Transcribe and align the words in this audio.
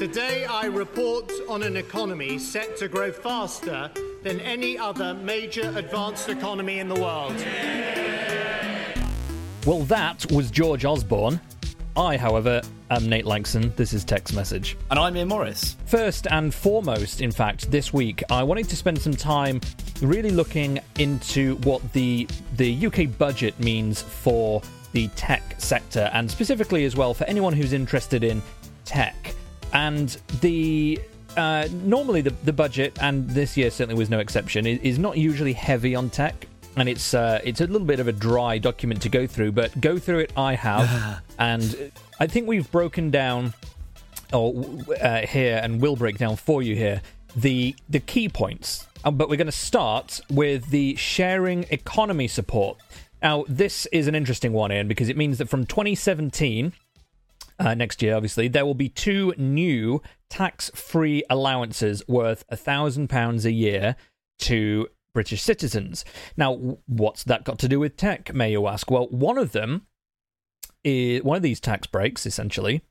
Today, 0.00 0.46
I 0.46 0.64
report 0.64 1.30
on 1.46 1.62
an 1.62 1.76
economy 1.76 2.38
set 2.38 2.74
to 2.78 2.88
grow 2.88 3.12
faster 3.12 3.90
than 4.22 4.40
any 4.40 4.78
other 4.78 5.12
major 5.12 5.74
advanced 5.76 6.30
economy 6.30 6.78
in 6.78 6.88
the 6.88 6.94
world. 6.94 7.36
Well, 9.66 9.80
that 9.80 10.24
was 10.32 10.50
George 10.50 10.86
Osborne. 10.86 11.38
I, 11.98 12.16
however, 12.16 12.62
am 12.90 13.10
Nate 13.10 13.26
Lanxon. 13.26 13.76
This 13.76 13.92
is 13.92 14.02
Tech's 14.02 14.32
Message. 14.32 14.78
And 14.90 14.98
I'm 14.98 15.14
Ian 15.18 15.28
Morris. 15.28 15.76
First 15.84 16.26
and 16.30 16.54
foremost, 16.54 17.20
in 17.20 17.30
fact, 17.30 17.70
this 17.70 17.92
week, 17.92 18.22
I 18.30 18.42
wanted 18.42 18.70
to 18.70 18.76
spend 18.76 18.98
some 19.02 19.12
time 19.12 19.60
really 20.00 20.30
looking 20.30 20.80
into 20.98 21.56
what 21.56 21.92
the 21.92 22.26
the 22.56 22.86
UK 22.86 23.18
budget 23.18 23.60
means 23.60 24.00
for 24.00 24.62
the 24.92 25.08
tech 25.08 25.56
sector, 25.58 26.08
and 26.14 26.30
specifically 26.30 26.86
as 26.86 26.96
well 26.96 27.12
for 27.12 27.24
anyone 27.24 27.52
who's 27.52 27.74
interested 27.74 28.24
in 28.24 28.40
tech. 28.86 29.34
And 29.72 30.08
the 30.40 31.00
uh, 31.36 31.68
normally 31.84 32.20
the, 32.22 32.34
the 32.44 32.52
budget, 32.52 32.98
and 33.00 33.28
this 33.30 33.56
year 33.56 33.70
certainly 33.70 33.98
was 33.98 34.10
no 34.10 34.18
exception, 34.18 34.66
is, 34.66 34.80
is 34.80 34.98
not 34.98 35.16
usually 35.16 35.52
heavy 35.52 35.94
on 35.94 36.10
tech 36.10 36.46
and 36.76 36.88
it's 36.88 37.14
uh, 37.14 37.40
it's 37.44 37.60
a 37.60 37.66
little 37.66 37.86
bit 37.86 38.00
of 38.00 38.08
a 38.08 38.12
dry 38.12 38.58
document 38.58 39.02
to 39.02 39.08
go 39.08 39.26
through, 39.26 39.52
but 39.52 39.78
go 39.80 39.98
through 39.98 40.20
it 40.20 40.32
I 40.36 40.54
have, 40.54 41.22
and 41.38 41.92
I 42.18 42.26
think 42.26 42.48
we've 42.48 42.70
broken 42.70 43.10
down, 43.10 43.54
or 44.32 44.64
uh, 45.00 45.26
here, 45.26 45.60
and 45.62 45.80
will 45.80 45.96
break 45.96 46.18
down 46.18 46.36
for 46.36 46.62
you 46.62 46.74
here 46.74 47.02
the 47.36 47.74
the 47.88 48.00
key 48.00 48.28
points. 48.28 48.86
Um, 49.04 49.16
but 49.16 49.30
we're 49.30 49.36
going 49.36 49.46
to 49.46 49.52
start 49.52 50.20
with 50.30 50.70
the 50.70 50.94
sharing 50.96 51.64
economy 51.70 52.28
support. 52.28 52.78
Now, 53.22 53.44
this 53.48 53.86
is 53.86 54.08
an 54.08 54.14
interesting 54.14 54.52
one, 54.52 54.72
Ian, 54.72 54.88
because 54.88 55.08
it 55.08 55.16
means 55.16 55.38
that 55.38 55.48
from 55.48 55.66
2017. 55.66 56.72
Uh, 57.60 57.74
next 57.74 58.00
year, 58.00 58.16
obviously, 58.16 58.48
there 58.48 58.64
will 58.64 58.74
be 58.74 58.88
two 58.88 59.34
new 59.36 60.00
tax-free 60.30 61.22
allowances 61.28 62.02
worth 62.08 62.42
a 62.48 62.56
thousand 62.56 63.08
pounds 63.08 63.44
a 63.44 63.52
year 63.52 63.96
to 64.38 64.88
British 65.12 65.42
citizens. 65.42 66.04
Now, 66.38 66.78
what's 66.86 67.22
that 67.24 67.44
got 67.44 67.58
to 67.58 67.68
do 67.68 67.78
with 67.78 67.98
tech, 67.98 68.32
may 68.32 68.50
you 68.50 68.66
ask? 68.66 68.90
Well, 68.90 69.08
one 69.08 69.36
of 69.36 69.52
them 69.52 69.86
is 70.82 71.22
one 71.22 71.36
of 71.36 71.42
these 71.42 71.60
tax 71.60 71.86
breaks, 71.86 72.24
essentially, 72.24 72.82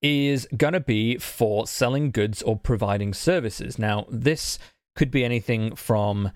is 0.00 0.48
going 0.56 0.72
to 0.72 0.80
be 0.80 1.18
for 1.18 1.66
selling 1.66 2.10
goods 2.10 2.40
or 2.40 2.58
providing 2.58 3.12
services. 3.12 3.78
Now, 3.78 4.06
this 4.08 4.58
could 4.94 5.10
be 5.10 5.26
anything 5.26 5.74
from 5.74 6.32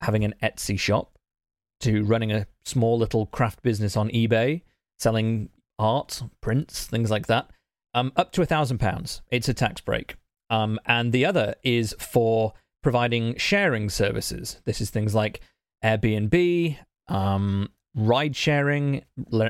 having 0.00 0.24
an 0.24 0.34
Etsy 0.42 0.76
shop 0.76 1.16
to 1.80 2.02
running 2.02 2.32
a 2.32 2.48
small 2.64 2.98
little 2.98 3.26
craft 3.26 3.62
business 3.62 3.96
on 3.96 4.08
eBay, 4.10 4.62
selling 4.98 5.50
art, 5.82 6.22
prints, 6.40 6.86
things 6.86 7.10
like 7.10 7.26
that, 7.26 7.50
um, 7.94 8.12
up 8.16 8.32
to 8.32 8.42
a 8.42 8.46
thousand 8.46 8.78
pounds. 8.78 9.22
It's 9.30 9.48
a 9.48 9.54
tax 9.54 9.80
break. 9.80 10.16
Um, 10.48 10.78
and 10.86 11.12
the 11.12 11.24
other 11.24 11.54
is 11.62 11.94
for 11.98 12.52
providing 12.82 13.36
sharing 13.36 13.90
services. 13.90 14.60
This 14.64 14.80
is 14.80 14.90
things 14.90 15.14
like 15.14 15.40
Airbnb, 15.84 16.78
um, 17.08 17.70
ride 17.94 18.36
sharing, 18.36 19.04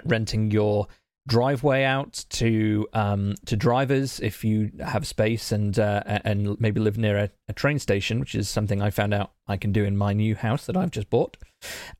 renting 0.05 0.51
your 0.51 0.87
driveway 1.27 1.84
out 1.84 2.25
to 2.31 2.87
um, 2.93 3.34
to 3.47 3.56
drivers 3.56 4.21
if 4.21 4.44
you 4.44 4.71
have 4.84 5.06
space 5.06 5.53
and 5.53 5.78
uh, 5.78 6.03
and 6.06 6.60
maybe 6.60 6.81
live 6.81 6.99
near 6.99 7.16
a, 7.16 7.31
a, 7.49 7.53
train 7.53 7.78
station, 7.78 8.21
which 8.21 8.34
is 8.34 8.49
something 8.49 8.83
I 8.83 8.91
found 8.91 9.15
out 9.15 9.32
I 9.47 9.56
can 9.56 9.72
do 9.72 9.84
in 9.84 9.97
my 9.97 10.12
new 10.12 10.34
house 10.34 10.66
that 10.66 10.77
I've 10.77 10.91
just 10.91 11.11
bought. 11.11 11.37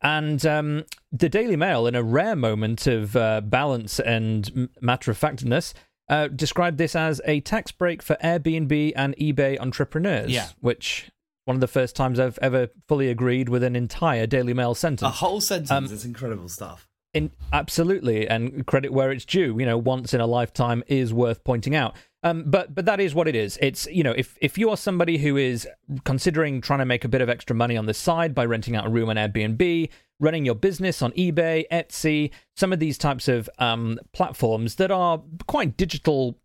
And 0.00 0.44
um, 0.44 0.84
the 1.12 1.28
Daily 1.28 1.56
Mail, 1.56 1.87
in 1.87 1.94
a 1.94 2.03
rare 2.03 2.37
moment 2.37 2.87
of 2.87 3.15
uh, 3.15 3.41
balance 3.43 4.00
and 4.00 4.69
matter 4.81 5.11
of 5.11 5.19
factness, 5.19 5.72
uh, 6.09 6.28
described 6.28 6.78
this 6.78 6.97
as 6.97 7.21
a 7.25 7.41
tax 7.41 7.71
break 7.71 8.03
for 8.03 8.16
Airbnb 8.22 8.93
and 8.97 9.16
eBay 9.16 9.59
entrepreneurs. 9.61 10.31
Yeah. 10.31 10.49
which 10.61 11.11
one 11.44 11.56
of 11.56 11.61
the 11.61 11.69
first 11.69 11.97
times 11.97 12.21
I've 12.21 12.38
ever 12.41 12.69
fully 12.87 13.09
agreed 13.09 13.49
with 13.49 13.62
an 13.65 13.75
entire 13.75 14.27
Daily 14.27 14.55
Mail 14.55 14.75
sentence. 14.75 15.09
A 15.09 15.11
whole 15.11 15.41
sentence. 15.41 15.71
Um, 15.71 15.84
it's 15.84 16.05
incredible 16.05 16.49
stuff. 16.49 16.88
In, 17.15 17.31
absolutely, 17.53 18.27
and 18.27 18.67
credit 18.67 18.93
where 18.93 19.11
it's 19.12 19.25
due. 19.25 19.56
You 19.59 19.67
know, 19.67 19.77
once 19.77 20.15
in 20.15 20.21
a 20.21 20.27
lifetime 20.27 20.83
is 20.87 21.12
worth 21.12 21.45
pointing 21.45 21.75
out. 21.75 21.95
Um, 22.23 22.45
but 22.47 22.75
but 22.75 22.84
that 22.87 23.00
is 23.00 23.15
what 23.15 23.28
it 23.28 23.34
is. 23.34 23.59
It's 23.61 23.87
you 23.87 24.03
know, 24.03 24.12
if 24.12 24.39
if 24.41 24.56
you 24.56 24.71
are 24.71 24.77
somebody 24.77 25.19
who 25.19 25.37
is 25.37 25.69
considering 26.05 26.61
trying 26.61 26.78
to 26.78 26.84
make 26.84 27.05
a 27.05 27.09
bit 27.09 27.21
of 27.21 27.28
extra 27.28 27.55
money 27.55 27.77
on 27.77 27.87
the 27.87 27.95
side 27.95 28.34
by 28.34 28.45
renting 28.45 28.77
out 28.77 28.87
a 28.87 28.91
room 28.91 29.11
on 29.11 29.17
Airbnb, 29.17 29.89
running 30.21 30.47
your 30.47 30.55
business 30.55 31.03
on 31.03 31.12
eBay, 31.12 31.65
Etsy, 31.71 32.31
some 32.56 32.73
of 32.73 32.78
these 32.78 32.97
types 32.97 33.29
of 33.29 33.50
um, 33.59 33.99
platforms 34.12 34.77
that 34.77 34.91
are 34.91 35.21
quite 35.49 35.77
digital 35.77 36.39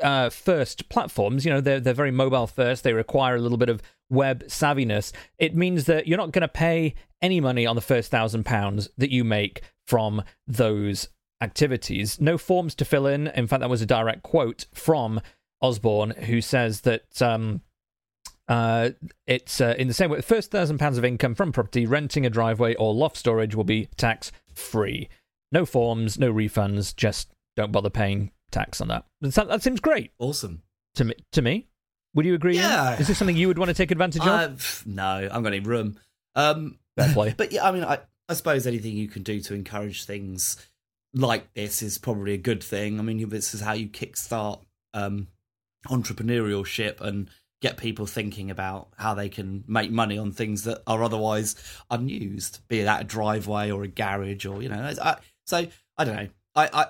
uh, 0.00 0.30
first 0.30 0.88
platforms. 0.88 1.44
You 1.44 1.52
know, 1.52 1.60
they're 1.60 1.80
they're 1.80 1.94
very 1.94 2.12
mobile 2.12 2.46
first. 2.46 2.84
They 2.84 2.92
require 2.92 3.34
a 3.34 3.40
little 3.40 3.58
bit 3.58 3.68
of 3.68 3.82
web 4.08 4.44
savviness. 4.44 5.12
It 5.38 5.56
means 5.56 5.84
that 5.86 6.06
you're 6.06 6.18
not 6.18 6.32
going 6.32 6.42
to 6.42 6.48
pay 6.48 6.94
any 7.20 7.40
money 7.40 7.66
on 7.66 7.74
the 7.76 7.82
first 7.82 8.10
thousand 8.10 8.44
pounds 8.44 8.88
that 8.98 9.10
you 9.10 9.24
make 9.24 9.62
from 9.86 10.22
those 10.46 11.08
activities. 11.40 12.20
No 12.20 12.38
forms 12.38 12.74
to 12.76 12.84
fill 12.84 13.06
in. 13.06 13.28
In 13.28 13.46
fact, 13.46 13.60
that 13.60 13.70
was 13.70 13.82
a 13.82 13.86
direct 13.86 14.22
quote 14.22 14.66
from 14.72 15.20
Osborne, 15.60 16.10
who 16.10 16.40
says 16.40 16.82
that. 16.82 17.20
Um, 17.22 17.62
uh, 18.46 18.90
it's 19.26 19.60
uh, 19.62 19.74
in 19.78 19.88
the 19.88 19.94
same 19.94 20.10
way. 20.10 20.18
The 20.18 20.22
first 20.22 20.50
thousand 20.50 20.76
pounds 20.76 20.98
of 20.98 21.04
income 21.04 21.34
from 21.34 21.50
property, 21.50 21.86
renting 21.86 22.26
a 22.26 22.30
driveway 22.30 22.74
or 22.74 22.92
loft 22.92 23.16
storage 23.16 23.54
will 23.54 23.64
be 23.64 23.88
tax 23.96 24.32
free. 24.52 25.08
No 25.50 25.64
forms, 25.64 26.18
no 26.18 26.32
refunds. 26.32 26.94
Just 26.94 27.32
don't 27.56 27.72
bother 27.72 27.88
paying 27.88 28.32
tax 28.50 28.80
on 28.80 28.88
that. 28.88 29.06
That, 29.22 29.48
that 29.48 29.62
seems 29.62 29.80
great. 29.80 30.12
Awesome 30.18 30.62
to 30.96 31.04
me. 31.04 31.14
To 31.32 31.42
me, 31.42 31.68
would 32.14 32.26
you 32.26 32.34
agree? 32.34 32.56
Yeah. 32.56 32.98
Is 32.98 33.08
this 33.08 33.18
something 33.18 33.36
you 33.36 33.48
would 33.48 33.58
want 33.58 33.70
to 33.70 33.74
take 33.74 33.90
advantage 33.90 34.22
of? 34.22 34.28
Uh, 34.28 34.90
no, 34.90 35.28
I'm 35.32 35.42
going 35.42 35.62
to 35.62 35.68
room. 35.68 35.98
Um, 36.34 36.78
play. 37.12 37.34
But 37.36 37.52
yeah, 37.52 37.66
I 37.66 37.72
mean, 37.72 37.84
I, 37.84 38.00
I 38.28 38.34
suppose 38.34 38.66
anything 38.66 38.96
you 38.96 39.08
can 39.08 39.22
do 39.22 39.40
to 39.40 39.54
encourage 39.54 40.04
things 40.04 40.56
like 41.12 41.52
this 41.54 41.82
is 41.82 41.98
probably 41.98 42.34
a 42.34 42.38
good 42.38 42.62
thing. 42.62 42.98
I 42.98 43.02
mean, 43.02 43.28
this 43.28 43.54
is 43.54 43.60
how 43.60 43.72
you 43.72 43.88
kickstart 43.88 44.60
um, 44.92 45.28
entrepreneurship 45.86 47.00
and 47.00 47.28
get 47.60 47.76
people 47.76 48.06
thinking 48.06 48.50
about 48.50 48.88
how 48.98 49.14
they 49.14 49.28
can 49.28 49.64
make 49.66 49.90
money 49.90 50.18
on 50.18 50.32
things 50.32 50.64
that 50.64 50.82
are 50.86 51.02
otherwise 51.02 51.56
unused, 51.90 52.60
be 52.68 52.82
that 52.82 53.02
a 53.02 53.04
driveway 53.04 53.70
or 53.70 53.84
a 53.84 53.88
garage 53.88 54.44
or 54.44 54.62
you 54.62 54.68
know. 54.68 54.94
I, 55.00 55.16
so 55.46 55.66
I 55.96 56.04
don't 56.04 56.16
know. 56.16 56.28
I, 56.54 56.68
I 56.72 56.86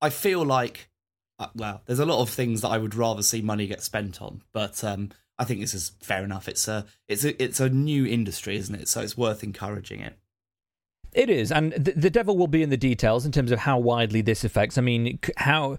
I 0.00 0.10
feel 0.10 0.44
like 0.44 0.90
uh, 1.38 1.48
well, 1.54 1.82
there's 1.86 1.98
a 1.98 2.06
lot 2.06 2.20
of 2.20 2.30
things 2.30 2.60
that 2.60 2.68
I 2.68 2.78
would 2.78 2.94
rather 2.94 3.22
see 3.22 3.42
money 3.42 3.66
get 3.66 3.82
spent 3.82 4.20
on, 4.20 4.42
but 4.52 4.82
um, 4.84 5.10
I 5.38 5.44
think 5.44 5.60
this 5.60 5.74
is 5.74 5.92
fair 6.02 6.24
enough. 6.24 6.48
It's 6.48 6.68
a 6.68 6.86
it's 7.08 7.24
a 7.24 7.42
it's 7.42 7.60
a 7.60 7.68
new 7.68 8.06
industry, 8.06 8.56
isn't 8.56 8.74
it? 8.74 8.88
So 8.88 9.00
it's 9.00 9.16
worth 9.16 9.42
encouraging 9.42 10.00
it. 10.00 10.18
It 11.12 11.28
is, 11.28 11.52
and 11.52 11.72
the, 11.72 11.92
the 11.92 12.10
devil 12.10 12.36
will 12.36 12.46
be 12.46 12.62
in 12.62 12.70
the 12.70 12.76
details 12.76 13.26
in 13.26 13.32
terms 13.32 13.50
of 13.50 13.60
how 13.60 13.78
widely 13.78 14.22
this 14.22 14.44
affects. 14.44 14.78
I 14.78 14.80
mean, 14.80 15.18
how 15.36 15.76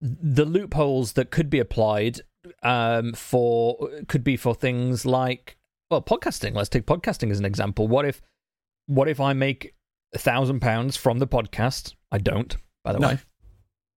the 0.00 0.44
loopholes 0.44 1.14
that 1.14 1.30
could 1.30 1.50
be 1.50 1.58
applied 1.58 2.20
um, 2.62 3.12
for 3.12 3.90
could 4.06 4.22
be 4.22 4.36
for 4.36 4.54
things 4.54 5.04
like 5.04 5.56
well, 5.90 6.02
podcasting. 6.02 6.54
Let's 6.54 6.68
take 6.68 6.86
podcasting 6.86 7.30
as 7.30 7.38
an 7.38 7.44
example. 7.44 7.88
What 7.88 8.04
if 8.04 8.22
what 8.86 9.08
if 9.08 9.20
I 9.20 9.32
make 9.32 9.74
a 10.14 10.18
thousand 10.18 10.60
pounds 10.60 10.96
from 10.96 11.18
the 11.18 11.26
podcast? 11.26 11.94
I 12.12 12.18
don't, 12.18 12.56
by 12.84 12.92
the 12.92 13.00
no. 13.00 13.08
way. 13.08 13.18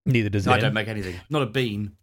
Neither 0.06 0.30
does 0.30 0.46
no, 0.46 0.54
I 0.54 0.60
don't 0.60 0.74
make 0.74 0.88
anything. 0.88 1.16
Not 1.30 1.44
a 1.44 1.46
bean. 1.46 1.96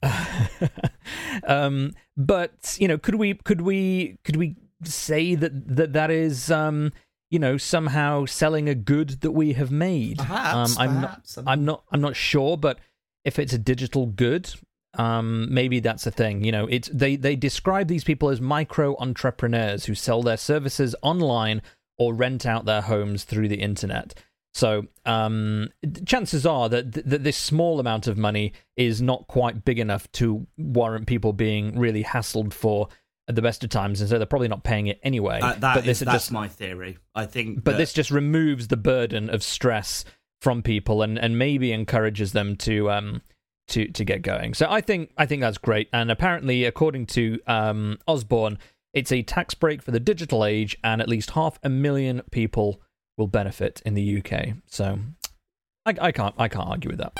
um, 1.46 1.92
but 2.16 2.76
you 2.78 2.86
know, 2.86 2.98
could 2.98 3.16
we 3.16 3.34
could 3.34 3.62
we 3.62 4.18
could 4.24 4.36
we 4.36 4.56
say 4.84 5.34
that 5.34 5.76
that 5.76 5.92
that 5.94 6.10
is 6.10 6.50
um, 6.50 6.92
you 7.30 7.38
know 7.38 7.56
somehow 7.56 8.24
selling 8.24 8.68
a 8.68 8.74
good 8.74 9.20
that 9.22 9.32
we 9.32 9.52
have 9.54 9.70
made? 9.70 10.18
Perhaps. 10.18 10.76
Um, 10.76 10.82
I'm 10.82 11.00
perhaps. 11.00 11.36
not. 11.36 11.44
I'm 11.46 11.64
not. 11.64 11.84
I'm 11.90 12.00
not 12.00 12.16
sure. 12.16 12.56
But 12.56 12.78
if 13.24 13.38
it's 13.38 13.52
a 13.52 13.58
digital 13.58 14.06
good, 14.06 14.50
um, 14.94 15.52
maybe 15.52 15.80
that's 15.80 16.06
a 16.06 16.10
thing. 16.10 16.44
You 16.44 16.52
know, 16.52 16.66
it's 16.66 16.88
they 16.92 17.16
they 17.16 17.36
describe 17.36 17.88
these 17.88 18.04
people 18.04 18.28
as 18.30 18.40
micro 18.40 18.96
entrepreneurs 18.98 19.86
who 19.86 19.94
sell 19.94 20.22
their 20.22 20.36
services 20.36 20.94
online 21.02 21.62
or 21.98 22.14
rent 22.14 22.46
out 22.46 22.64
their 22.64 22.82
homes 22.82 23.24
through 23.24 23.48
the 23.48 23.60
internet. 23.60 24.14
So 24.56 24.86
um, 25.04 25.68
chances 26.06 26.46
are 26.46 26.70
that, 26.70 26.94
th- 26.94 27.06
that 27.06 27.24
this 27.24 27.36
small 27.36 27.78
amount 27.78 28.06
of 28.06 28.16
money 28.16 28.54
is 28.74 29.02
not 29.02 29.26
quite 29.26 29.66
big 29.66 29.78
enough 29.78 30.10
to 30.12 30.46
warrant 30.56 31.06
people 31.06 31.34
being 31.34 31.78
really 31.78 32.02
hassled 32.02 32.54
for 32.54 32.88
at 33.28 33.34
the 33.34 33.42
best 33.42 33.64
of 33.64 33.70
times, 33.70 34.00
and 34.00 34.08
so 34.08 34.18
they're 34.18 34.26
probably 34.26 34.48
not 34.48 34.62
paying 34.64 34.86
it 34.86 35.00
anyway. 35.02 35.40
Uh, 35.40 35.54
that 35.54 35.60
but 35.60 35.78
is- 35.78 35.84
this 35.84 36.00
that's 36.00 36.24
just, 36.24 36.32
my 36.32 36.48
theory. 36.48 36.98
I 37.14 37.26
think. 37.26 37.64
but 37.64 37.72
that- 37.72 37.78
this 37.78 37.92
just 37.92 38.10
removes 38.10 38.68
the 38.68 38.76
burden 38.76 39.28
of 39.30 39.42
stress 39.42 40.04
from 40.40 40.62
people, 40.62 41.02
and, 41.02 41.18
and 41.18 41.38
maybe 41.38 41.72
encourages 41.72 42.32
them 42.32 42.56
to 42.56 42.90
um 42.90 43.22
to 43.68 43.88
to 43.88 44.04
get 44.04 44.22
going. 44.22 44.54
So 44.54 44.66
I 44.70 44.80
think 44.80 45.10
I 45.16 45.26
think 45.26 45.40
that's 45.40 45.58
great. 45.58 45.88
And 45.92 46.10
apparently, 46.10 46.64
according 46.64 47.06
to 47.06 47.38
um, 47.46 47.98
Osborne, 48.06 48.58
it's 48.92 49.12
a 49.12 49.22
tax 49.22 49.54
break 49.54 49.82
for 49.82 49.90
the 49.90 50.00
digital 50.00 50.44
age, 50.44 50.76
and 50.84 51.00
at 51.00 51.08
least 51.08 51.30
half 51.30 51.58
a 51.62 51.68
million 51.68 52.22
people 52.30 52.80
will 53.18 53.26
benefit 53.26 53.82
in 53.84 53.94
the 53.94 54.18
UK. 54.22 54.54
So 54.66 54.98
I, 55.84 55.94
I 56.00 56.12
can't 56.12 56.34
I 56.38 56.48
can't 56.48 56.68
argue 56.68 56.90
with 56.90 56.98
that. 56.98 57.12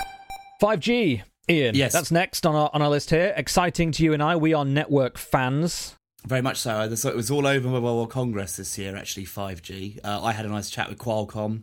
Five 0.61 0.81
G, 0.81 1.23
Ian. 1.49 1.75
Yes. 1.75 1.93
that's 1.93 2.11
next 2.11 2.45
on 2.47 2.55
our 2.55 2.71
on 2.73 2.83
our 2.83 2.89
list 2.89 3.11
here. 3.11 3.33
Exciting 3.37 3.93
to 3.93 4.05
you 4.05 4.13
and 4.13 4.23
I. 4.23 4.37
We 4.37 4.55
are 4.55 4.65
network 4.65 5.19
fans. 5.19 5.97
Very 6.27 6.43
much 6.43 6.57
so. 6.57 6.93
So 6.97 7.09
it 7.09 7.15
was 7.17 7.31
all 7.31 7.47
over 7.47 7.69
Mobile 7.69 7.97
World 7.97 8.11
Congress 8.11 8.57
this 8.57 8.77
year, 8.79 8.97
actually, 8.97 9.27
5G. 9.27 10.01
Uh, 10.03 10.25
I 10.25 10.33
had 10.33 10.45
a 10.45 10.49
nice 10.49 10.71
chat 10.71 10.89
with 10.89 10.99
Qualcomm. 10.99 11.63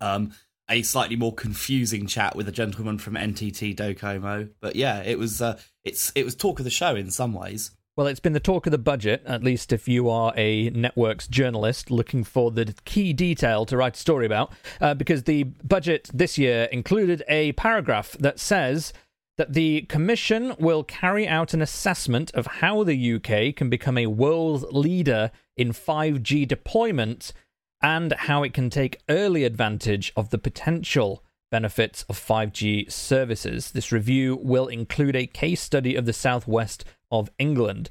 Um, 0.00 0.32
a 0.68 0.82
slightly 0.82 1.14
more 1.14 1.32
confusing 1.32 2.08
chat 2.08 2.34
with 2.34 2.48
a 2.48 2.52
gentleman 2.52 2.98
from 2.98 3.14
NTT 3.14 3.76
Docomo. 3.76 4.50
But 4.60 4.74
yeah, 4.74 5.02
it 5.02 5.18
was 5.18 5.40
uh, 5.40 5.58
it's 5.84 6.10
it 6.16 6.24
was 6.24 6.34
talk 6.34 6.58
of 6.58 6.64
the 6.64 6.70
show 6.70 6.96
in 6.96 7.10
some 7.10 7.32
ways. 7.32 7.70
Well, 7.96 8.08
it's 8.08 8.20
been 8.20 8.34
the 8.34 8.40
talk 8.40 8.66
of 8.66 8.72
the 8.72 8.78
budget, 8.78 9.22
at 9.24 9.42
least 9.42 9.72
if 9.72 9.88
you 9.88 10.10
are 10.10 10.34
a 10.36 10.68
networks 10.68 11.26
journalist 11.26 11.90
looking 11.90 12.24
for 12.24 12.50
the 12.50 12.74
key 12.84 13.14
detail 13.14 13.64
to 13.64 13.74
write 13.74 13.96
a 13.96 13.98
story 13.98 14.26
about, 14.26 14.52
uh, 14.82 14.92
because 14.92 15.22
the 15.22 15.44
budget 15.44 16.10
this 16.12 16.36
year 16.36 16.64
included 16.64 17.24
a 17.26 17.52
paragraph 17.52 18.14
that 18.20 18.38
says 18.38 18.92
that 19.38 19.54
the 19.54 19.82
Commission 19.88 20.54
will 20.58 20.84
carry 20.84 21.26
out 21.26 21.54
an 21.54 21.62
assessment 21.62 22.30
of 22.34 22.46
how 22.46 22.84
the 22.84 23.14
UK 23.14 23.56
can 23.56 23.70
become 23.70 23.96
a 23.96 24.08
world 24.08 24.66
leader 24.74 25.30
in 25.56 25.72
5G 25.72 26.46
deployment 26.46 27.32
and 27.80 28.12
how 28.12 28.42
it 28.42 28.52
can 28.52 28.68
take 28.68 29.00
early 29.08 29.44
advantage 29.44 30.12
of 30.14 30.28
the 30.28 30.38
potential 30.38 31.24
benefits 31.50 32.04
of 32.10 32.18
5G 32.18 32.92
services. 32.92 33.70
This 33.70 33.90
review 33.90 34.38
will 34.42 34.66
include 34.66 35.16
a 35.16 35.26
case 35.26 35.62
study 35.62 35.96
of 35.96 36.04
the 36.04 36.12
southwest 36.12 36.84
of 37.10 37.30
England. 37.38 37.88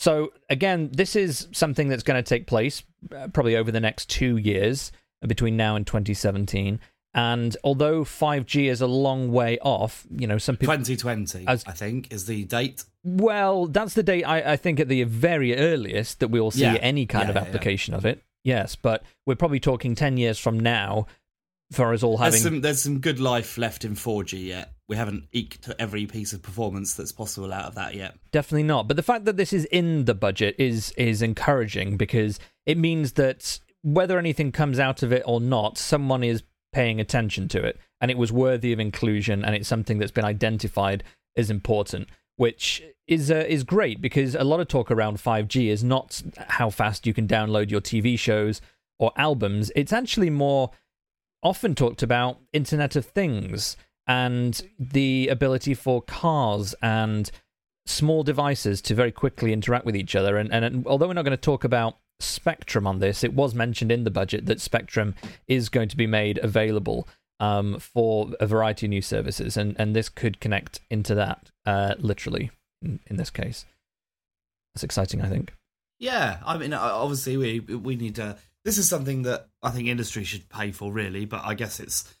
So, 0.00 0.32
again, 0.50 0.90
this 0.92 1.16
is 1.16 1.48
something 1.52 1.88
that's 1.88 2.02
going 2.02 2.22
to 2.22 2.28
take 2.28 2.46
place 2.46 2.82
uh, 3.16 3.28
probably 3.28 3.56
over 3.56 3.70
the 3.70 3.80
next 3.80 4.10
two 4.10 4.36
years 4.36 4.92
between 5.26 5.56
now 5.56 5.76
and 5.76 5.86
2017. 5.86 6.80
And 7.16 7.56
although 7.62 8.02
5G 8.02 8.68
is 8.68 8.80
a 8.80 8.88
long 8.88 9.30
way 9.30 9.58
off, 9.60 10.04
you 10.10 10.26
know, 10.26 10.36
some 10.36 10.56
people. 10.56 10.74
2020, 10.74 11.46
As- 11.46 11.64
I 11.66 11.70
think, 11.72 12.12
is 12.12 12.26
the 12.26 12.44
date. 12.44 12.84
Well, 13.04 13.66
that's 13.66 13.94
the 13.94 14.02
date 14.02 14.24
I, 14.24 14.52
I 14.52 14.56
think 14.56 14.80
at 14.80 14.88
the 14.88 15.04
very 15.04 15.56
earliest 15.56 16.18
that 16.20 16.28
we 16.28 16.40
will 16.40 16.50
see 16.50 16.62
Yeah. 16.62 16.74
any 16.74 17.06
kind 17.06 17.24
Yeah, 17.26 17.30
of 17.30 17.36
yeah, 17.36 17.42
yeah. 17.42 17.48
application 17.48 17.94
of 17.94 18.04
it. 18.04 18.22
Yes, 18.42 18.74
but 18.76 19.04
we're 19.26 19.36
probably 19.36 19.60
talking 19.60 19.94
10 19.94 20.16
years 20.16 20.38
from 20.38 20.58
now 20.58 21.06
for 21.72 21.94
us 21.94 22.02
all 22.02 22.16
having. 22.18 22.32
There's 22.32 22.42
some 22.42 22.60
there's 22.60 22.82
some 22.82 22.98
good 23.00 23.20
life 23.20 23.56
left 23.58 23.84
in 23.84 23.94
4G 23.94 24.44
yet. 24.46 24.73
We 24.88 24.96
haven't 24.96 25.28
eked 25.32 25.70
every 25.78 26.06
piece 26.06 26.32
of 26.32 26.42
performance 26.42 26.94
that's 26.94 27.12
possible 27.12 27.52
out 27.52 27.64
of 27.64 27.74
that 27.76 27.94
yet. 27.94 28.16
Definitely 28.32 28.64
not. 28.64 28.86
But 28.86 28.96
the 28.96 29.02
fact 29.02 29.24
that 29.24 29.36
this 29.36 29.52
is 29.52 29.64
in 29.66 30.04
the 30.04 30.14
budget 30.14 30.56
is 30.58 30.92
is 30.92 31.22
encouraging 31.22 31.96
because 31.96 32.38
it 32.66 32.76
means 32.76 33.12
that 33.12 33.60
whether 33.82 34.18
anything 34.18 34.52
comes 34.52 34.78
out 34.78 35.02
of 35.02 35.12
it 35.12 35.22
or 35.26 35.40
not, 35.40 35.78
someone 35.78 36.22
is 36.22 36.42
paying 36.72 37.00
attention 37.00 37.48
to 37.48 37.62
it, 37.62 37.78
and 38.00 38.10
it 38.10 38.18
was 38.18 38.32
worthy 38.32 38.72
of 38.72 38.80
inclusion, 38.80 39.44
and 39.44 39.54
it's 39.54 39.68
something 39.68 39.98
that's 39.98 40.12
been 40.12 40.24
identified 40.24 41.04
as 41.36 41.50
important, 41.50 42.08
which 42.36 42.82
is 43.06 43.30
uh, 43.30 43.44
is 43.48 43.64
great 43.64 44.00
because 44.00 44.34
a 44.34 44.44
lot 44.44 44.60
of 44.60 44.68
talk 44.68 44.90
around 44.90 45.18
5G 45.18 45.68
is 45.68 45.84
not 45.84 46.22
how 46.48 46.70
fast 46.70 47.06
you 47.06 47.14
can 47.14 47.28
download 47.28 47.70
your 47.70 47.80
TV 47.80 48.18
shows 48.18 48.60
or 48.98 49.12
albums. 49.16 49.70
It's 49.74 49.92
actually 49.92 50.30
more 50.30 50.70
often 51.42 51.74
talked 51.74 52.02
about 52.02 52.40
Internet 52.52 52.96
of 52.96 53.04
Things 53.04 53.76
and 54.06 54.62
the 54.78 55.28
ability 55.28 55.74
for 55.74 56.02
cars 56.02 56.74
and 56.82 57.30
small 57.86 58.22
devices 58.22 58.80
to 58.82 58.94
very 58.94 59.12
quickly 59.12 59.52
interact 59.52 59.84
with 59.84 59.96
each 59.96 60.14
other. 60.16 60.36
And, 60.36 60.52
and 60.52 60.86
although 60.86 61.06
we're 61.06 61.14
not 61.14 61.24
going 61.24 61.36
to 61.36 61.36
talk 61.36 61.64
about 61.64 61.98
Spectrum 62.20 62.86
on 62.86 63.00
this, 63.00 63.24
it 63.24 63.34
was 63.34 63.54
mentioned 63.54 63.92
in 63.92 64.04
the 64.04 64.10
budget 64.10 64.46
that 64.46 64.60
Spectrum 64.60 65.14
is 65.46 65.68
going 65.68 65.88
to 65.88 65.96
be 65.96 66.06
made 66.06 66.38
available 66.38 67.08
um, 67.40 67.78
for 67.78 68.30
a 68.40 68.46
variety 68.46 68.86
of 68.86 68.90
new 68.90 69.02
services, 69.02 69.56
and, 69.56 69.74
and 69.78 69.94
this 69.94 70.08
could 70.08 70.40
connect 70.40 70.80
into 70.90 71.14
that 71.16 71.50
uh, 71.66 71.94
literally 71.98 72.50
in, 72.80 73.00
in 73.06 73.16
this 73.16 73.30
case. 73.30 73.66
That's 74.74 74.84
exciting, 74.84 75.20
I 75.20 75.28
think. 75.28 75.52
Yeah, 75.98 76.38
I 76.44 76.58
mean, 76.58 76.72
obviously 76.72 77.36
we 77.36 77.60
we 77.60 77.96
need 77.96 78.16
to. 78.16 78.36
This 78.64 78.78
is 78.78 78.88
something 78.88 79.22
that 79.22 79.48
I 79.62 79.70
think 79.70 79.88
industry 79.88 80.24
should 80.24 80.48
pay 80.48 80.72
for, 80.72 80.92
really. 80.92 81.24
But 81.24 81.42
I 81.44 81.54
guess 81.54 81.80
it's 81.80 82.12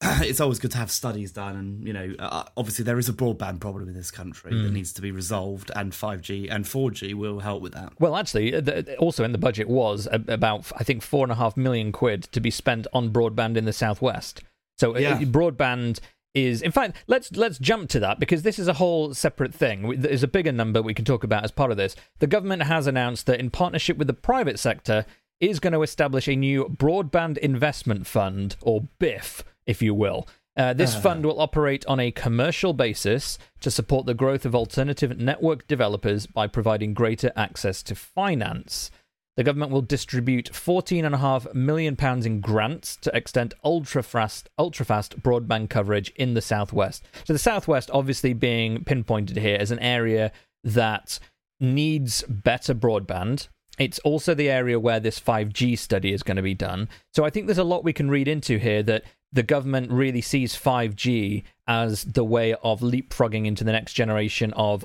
it's 0.22 0.40
always 0.40 0.58
good 0.58 0.70
to 0.72 0.78
have 0.78 0.90
studies 0.90 1.32
done, 1.32 1.56
and 1.56 1.86
you 1.86 1.92
know, 1.92 2.14
uh, 2.18 2.44
obviously 2.56 2.84
there 2.84 2.98
is 2.98 3.08
a 3.08 3.12
broadband 3.12 3.58
problem 3.60 3.88
in 3.88 3.94
this 3.94 4.10
country 4.10 4.52
Mm. 4.52 4.62
that 4.64 4.72
needs 4.72 4.92
to 4.92 5.02
be 5.02 5.10
resolved, 5.10 5.70
and 5.74 5.94
five 5.94 6.20
G 6.22 6.48
and 6.48 6.66
four 6.66 6.90
G 6.90 7.14
will 7.14 7.40
help 7.40 7.62
with 7.62 7.72
that. 7.74 7.92
Well, 7.98 8.16
actually, 8.16 8.54
uh, 8.54 8.60
the, 8.60 8.96
also 8.98 9.24
in 9.24 9.32
the 9.32 9.38
budget 9.38 9.68
was 9.68 10.06
about 10.12 10.70
I 10.76 10.84
think 10.84 11.02
four 11.02 11.24
and 11.24 11.32
a 11.32 11.36
half 11.36 11.56
million 11.56 11.90
quid 11.92 12.22
to 12.32 12.40
be 12.40 12.50
spent 12.50 12.86
on 12.92 13.10
broadband 13.12 13.56
in 13.56 13.64
the 13.64 13.72
southwest. 13.72 14.42
So 14.78 14.94
uh, 14.94 14.98
Yeah. 15.00 15.18
broadband 15.20 15.98
is, 16.34 16.62
in 16.62 16.70
fact, 16.70 16.96
let's 17.08 17.32
let's 17.36 17.58
jump 17.58 17.88
to 17.90 17.98
that 18.00 18.20
because 18.20 18.42
this 18.42 18.60
is 18.60 18.68
a 18.68 18.74
whole 18.74 19.14
separate 19.14 19.52
thing. 19.52 20.00
There's 20.00 20.22
a 20.22 20.28
bigger 20.28 20.52
number 20.52 20.80
we 20.80 20.94
can 20.94 21.04
talk 21.04 21.24
about 21.24 21.42
as 21.42 21.50
part 21.50 21.72
of 21.72 21.76
this. 21.76 21.96
The 22.20 22.26
government 22.28 22.62
has 22.64 22.86
announced 22.86 23.26
that 23.26 23.40
in 23.40 23.50
partnership 23.50 23.96
with 23.96 24.06
the 24.06 24.14
private 24.14 24.60
sector 24.60 25.04
is 25.40 25.58
going 25.58 25.72
to 25.72 25.82
establish 25.82 26.28
a 26.28 26.36
new 26.36 26.64
broadband 26.66 27.38
investment 27.38 28.06
fund 28.06 28.56
or 28.60 28.82
BIF, 28.98 29.42
if 29.68 29.80
you 29.80 29.94
will. 29.94 30.26
Uh, 30.56 30.72
this 30.72 30.96
fund 30.96 31.24
will 31.24 31.40
operate 31.40 31.86
on 31.86 32.00
a 32.00 32.10
commercial 32.10 32.72
basis 32.72 33.38
to 33.60 33.70
support 33.70 34.06
the 34.06 34.14
growth 34.14 34.44
of 34.44 34.56
alternative 34.56 35.16
network 35.16 35.68
developers 35.68 36.26
by 36.26 36.48
providing 36.48 36.94
greater 36.94 37.30
access 37.36 37.80
to 37.80 37.94
finance. 37.94 38.90
The 39.36 39.44
government 39.44 39.70
will 39.70 39.82
distribute 39.82 40.50
£14.5 40.50 41.54
million 41.54 41.96
in 42.26 42.40
grants 42.40 42.96
to 42.96 43.16
extend 43.16 43.54
ultra 43.62 44.02
fast, 44.02 44.48
ultra 44.58 44.84
fast 44.84 45.22
broadband 45.22 45.70
coverage 45.70 46.10
in 46.16 46.34
the 46.34 46.40
southwest. 46.40 47.04
So, 47.22 47.34
the 47.34 47.38
southwest 47.38 47.88
obviously 47.92 48.32
being 48.32 48.82
pinpointed 48.82 49.36
here 49.36 49.58
as 49.60 49.70
an 49.70 49.78
area 49.78 50.32
that 50.64 51.20
needs 51.60 52.24
better 52.24 52.74
broadband. 52.74 53.46
It's 53.78 54.00
also 54.00 54.34
the 54.34 54.50
area 54.50 54.80
where 54.80 54.98
this 54.98 55.20
5G 55.20 55.78
study 55.78 56.12
is 56.12 56.24
going 56.24 56.36
to 56.36 56.42
be 56.42 56.54
done. 56.54 56.88
So, 57.14 57.24
I 57.24 57.30
think 57.30 57.46
there's 57.46 57.58
a 57.58 57.64
lot 57.64 57.84
we 57.84 57.92
can 57.92 58.10
read 58.10 58.26
into 58.26 58.58
here 58.58 58.82
that 58.82 59.04
the 59.32 59.42
government 59.42 59.90
really 59.90 60.20
sees 60.20 60.56
5G 60.56 61.42
as 61.66 62.04
the 62.04 62.24
way 62.24 62.54
of 62.54 62.80
leapfrogging 62.80 63.46
into 63.46 63.64
the 63.64 63.72
next 63.72 63.92
generation 63.92 64.52
of 64.54 64.84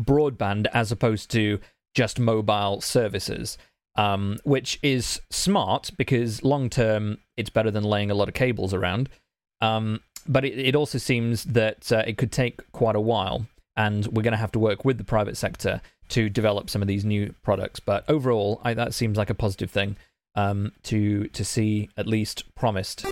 broadband 0.00 0.66
as 0.72 0.92
opposed 0.92 1.30
to 1.32 1.58
just 1.94 2.20
mobile 2.20 2.80
services 2.80 3.58
um, 3.96 4.38
which 4.44 4.78
is 4.82 5.20
smart 5.30 5.90
because 5.96 6.42
long 6.42 6.70
term 6.70 7.18
it's 7.36 7.50
better 7.50 7.70
than 7.70 7.84
laying 7.84 8.10
a 8.10 8.14
lot 8.14 8.28
of 8.28 8.34
cables 8.34 8.72
around. 8.72 9.08
Um, 9.60 10.00
but 10.26 10.44
it, 10.44 10.58
it 10.58 10.74
also 10.74 10.98
seems 10.98 11.44
that 11.44 11.90
uh, 11.90 12.04
it 12.06 12.16
could 12.16 12.32
take 12.32 12.70
quite 12.72 12.96
a 12.96 13.00
while, 13.00 13.46
and 13.76 14.06
we're 14.06 14.22
going 14.22 14.32
to 14.32 14.38
have 14.38 14.52
to 14.52 14.58
work 14.58 14.84
with 14.84 14.98
the 14.98 15.04
private 15.04 15.36
sector 15.36 15.80
to 16.10 16.28
develop 16.28 16.70
some 16.70 16.82
of 16.82 16.88
these 16.88 17.04
new 17.04 17.34
products. 17.42 17.80
But 17.80 18.08
overall, 18.08 18.60
I, 18.64 18.74
that 18.74 18.94
seems 18.94 19.18
like 19.18 19.30
a 19.30 19.34
positive 19.34 19.70
thing 19.70 19.96
um, 20.34 20.72
to 20.84 21.26
to 21.28 21.44
see 21.44 21.90
at 21.96 22.06
least 22.06 22.54
promised. 22.54 23.04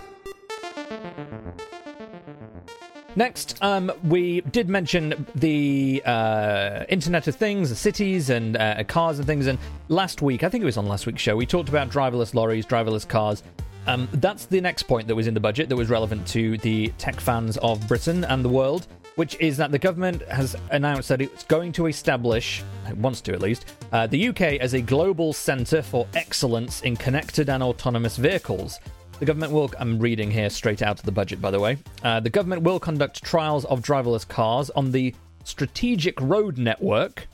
Next, 3.17 3.61
um, 3.63 3.91
we 4.05 4.43
did 4.43 4.69
mention 4.69 5.27
the 5.35 6.01
uh, 6.07 6.85
Internet 6.89 7.27
of 7.27 7.35
Things, 7.35 7.77
cities, 7.77 8.31
and 8.31 8.57
uh, 8.57 8.85
cars 8.85 9.19
and 9.19 9.27
things. 9.27 9.49
And 9.49 9.59
last 9.89 10.23
week, 10.23 10.45
I 10.45 10.49
think 10.49 10.63
it 10.63 10.65
was 10.65 10.77
on 10.77 10.87
last 10.87 11.05
week's 11.05 11.21
show, 11.21 11.35
we 11.35 11.45
talked 11.45 11.69
about 11.69 11.91
driverless 11.91 12.33
lorries, 12.33 12.65
driverless 12.65 13.09
cars. 13.09 13.43
Um, 13.89 14.07
that's 14.13 14.45
the 14.45 14.61
next 14.61 14.85
point 14.85 15.09
that 15.09 15.17
was 15.17 15.27
in 15.27 15.35
the 15.35 15.41
budget 15.41 15.69
that 15.69 15.75
was 15.75 15.89
relevant 15.89 16.29
to 16.29 16.59
the 16.59 16.89
tech 16.99 17.19
fans 17.19 17.57
of 17.57 17.89
Britain 17.89 18.23
and 18.25 18.45
the 18.45 18.49
world, 18.49 18.87
which 19.17 19.35
is 19.41 19.57
that 19.57 19.73
the 19.73 19.79
government 19.81 20.23
has 20.29 20.55
announced 20.71 21.09
that 21.09 21.21
it's 21.21 21.43
going 21.43 21.73
to 21.73 21.87
establish, 21.87 22.63
it 22.87 22.97
wants 22.99 23.21
to 23.23 23.33
at 23.33 23.41
least, 23.41 23.65
uh, 23.91 24.07
the 24.07 24.29
UK 24.29 24.61
as 24.61 24.75
a 24.75 24.81
global 24.81 25.33
centre 25.33 25.83
for 25.83 26.07
excellence 26.15 26.83
in 26.83 26.97
connected 26.97 27.49
and 27.49 27.65
autonomous 27.65 28.17
vehicles. 28.17 28.79
The 29.19 29.27
government 29.27 29.53
will, 29.53 29.71
I'm 29.81 29.99
reading 29.99 30.31
here 30.31 30.49
straight 30.49 30.81
out 30.81 31.01
of 31.01 31.05
the 31.05 31.11
budget, 31.13 31.41
by 31.41 31.51
the 31.51 31.59
way. 31.59 31.79
Uh, 32.05 32.21
the 32.21 32.31
government 32.31 32.63
will 32.63 32.79
conduct 32.79 33.25
trials 33.25 33.65
of 33.65 33.83
driverless 33.83 34.27
cars 34.27 34.71
on 34.71 34.93
the 34.93 35.15
Strategic 35.43 36.21
Road 36.21 36.57
Network. 36.57 37.27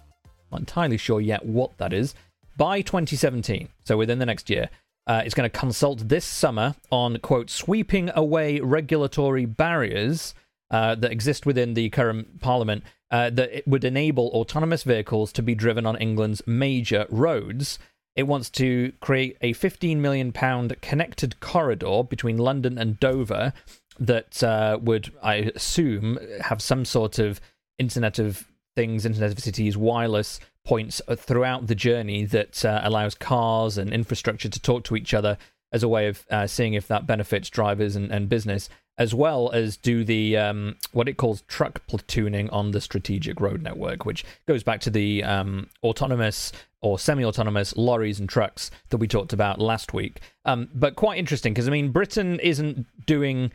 Not 0.50 0.60
entirely 0.60 0.96
sure 0.96 1.20
yet 1.20 1.44
what 1.44 1.76
that 1.78 1.92
is. 1.92 2.14
By 2.56 2.80
2017, 2.80 3.68
so 3.84 3.96
within 3.98 4.18
the 4.18 4.26
next 4.26 4.48
year. 4.48 4.70
uh, 5.06 5.22
is 5.24 5.34
going 5.34 5.48
to 5.48 5.58
consult 5.58 6.08
this 6.08 6.24
summer 6.24 6.74
on, 6.90 7.18
quote, 7.18 7.50
sweeping 7.50 8.10
away 8.14 8.60
regulatory 8.60 9.44
barriers 9.44 10.34
uh, 10.70 10.94
that 10.94 11.12
exist 11.12 11.44
within 11.44 11.74
the 11.74 11.90
current 11.90 12.40
parliament 12.40 12.82
uh, 13.10 13.30
that 13.30 13.66
would 13.66 13.84
enable 13.84 14.28
autonomous 14.28 14.82
vehicles 14.82 15.32
to 15.32 15.42
be 15.42 15.54
driven 15.54 15.86
on 15.86 15.96
England's 15.96 16.42
major 16.46 17.06
roads. 17.10 17.78
It 18.16 18.24
wants 18.24 18.48
to 18.50 18.92
create 19.00 19.36
a 19.40 19.52
15 19.52 20.00
million 20.00 20.32
pound 20.32 20.80
connected 20.80 21.40
corridor 21.40 22.02
between 22.04 22.38
London 22.38 22.78
and 22.78 22.98
Dover 23.00 23.52
that 23.98 24.42
uh, 24.42 24.78
would, 24.80 25.12
I 25.22 25.52
assume, 25.54 26.18
have 26.40 26.62
some 26.62 26.84
sort 26.84 27.18
of 27.18 27.40
Internet 27.78 28.18
of 28.18 28.48
Things, 28.76 29.04
Internet 29.04 29.32
of 29.32 29.40
Cities, 29.40 29.76
wireless 29.76 30.40
points 30.64 31.02
throughout 31.16 31.66
the 31.66 31.74
journey 31.74 32.24
that 32.24 32.64
uh, 32.64 32.80
allows 32.82 33.14
cars 33.14 33.78
and 33.78 33.92
infrastructure 33.92 34.48
to 34.48 34.60
talk 34.60 34.84
to 34.84 34.96
each 34.96 35.12
other 35.12 35.36
as 35.72 35.82
a 35.82 35.88
way 35.88 36.06
of 36.06 36.24
uh, 36.30 36.46
seeing 36.46 36.74
if 36.74 36.88
that 36.88 37.06
benefits 37.06 37.50
drivers 37.50 37.96
and, 37.96 38.10
and 38.10 38.28
business, 38.28 38.68
as 38.96 39.14
well 39.14 39.50
as 39.52 39.76
do 39.76 40.04
the 40.04 40.36
um, 40.36 40.76
what 40.92 41.08
it 41.08 41.16
calls 41.16 41.42
truck 41.42 41.86
platooning 41.86 42.48
on 42.52 42.70
the 42.70 42.80
strategic 42.80 43.40
road 43.40 43.62
network, 43.62 44.04
which 44.04 44.24
goes 44.46 44.62
back 44.62 44.80
to 44.80 44.90
the 44.90 45.22
um, 45.24 45.68
autonomous 45.82 46.52
or 46.80 46.98
semi-autonomous 46.98 47.76
lorries 47.76 48.20
and 48.20 48.28
trucks 48.28 48.70
that 48.90 48.98
we 48.98 49.08
talked 49.08 49.32
about 49.32 49.58
last 49.58 49.94
week. 49.94 50.20
Um, 50.44 50.68
but 50.74 50.96
quite 50.96 51.18
interesting 51.18 51.54
because 51.54 51.66
I 51.66 51.72
mean, 51.72 51.90
Britain 51.90 52.38
isn't 52.40 52.86
doing 53.06 53.50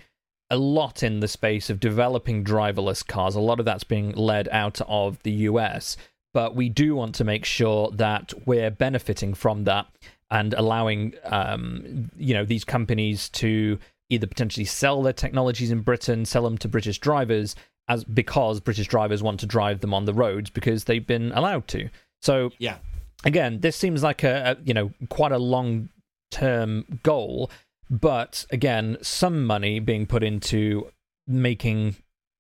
a 0.49 0.57
lot 0.57 1.03
in 1.03 1.19
the 1.19 1.27
space 1.27 1.69
of 1.69 1.79
developing 1.79 2.43
driverless 2.43 3.05
cars. 3.05 3.35
A 3.35 3.39
lot 3.39 3.59
of 3.59 3.65
that's 3.65 3.83
being 3.83 4.11
led 4.13 4.49
out 4.49 4.81
of 4.87 5.21
the 5.23 5.31
US, 5.31 5.95
but 6.33 6.55
we 6.55 6.69
do 6.69 6.95
want 6.95 7.15
to 7.15 7.23
make 7.23 7.45
sure 7.45 7.91
that 7.91 8.33
we're 8.45 8.71
benefiting 8.71 9.33
from 9.33 9.63
that 9.65 9.85
and 10.31 10.53
allowing 10.53 11.13
um, 11.23 12.09
you 12.17 12.33
know 12.33 12.45
these 12.45 12.65
companies 12.65 13.29
to 13.29 13.79
either 14.09 14.27
potentially 14.27 14.65
sell 14.65 15.01
their 15.01 15.13
technologies 15.13 15.71
in 15.71 15.81
Britain, 15.81 16.25
sell 16.25 16.43
them 16.43 16.57
to 16.57 16.67
British 16.67 16.99
drivers, 16.99 17.55
as 17.87 18.03
because 18.03 18.59
British 18.59 18.87
drivers 18.87 19.23
want 19.23 19.39
to 19.39 19.45
drive 19.45 19.81
them 19.81 19.93
on 19.93 20.05
the 20.05 20.13
roads 20.13 20.49
because 20.49 20.83
they've 20.85 21.05
been 21.05 21.31
allowed 21.33 21.67
to. 21.69 21.89
So 22.21 22.51
yeah, 22.57 22.77
again, 23.23 23.59
this 23.61 23.75
seems 23.75 24.03
like 24.03 24.23
a, 24.23 24.57
a 24.57 24.63
you 24.63 24.73
know 24.73 24.91
quite 25.09 25.31
a 25.31 25.37
long 25.37 25.89
term 26.31 26.99
goal, 27.03 27.49
but 27.89 28.45
again, 28.51 28.97
some 29.01 29.45
money 29.45 29.79
being 29.79 30.05
put 30.05 30.23
into 30.23 30.91
making 31.27 31.95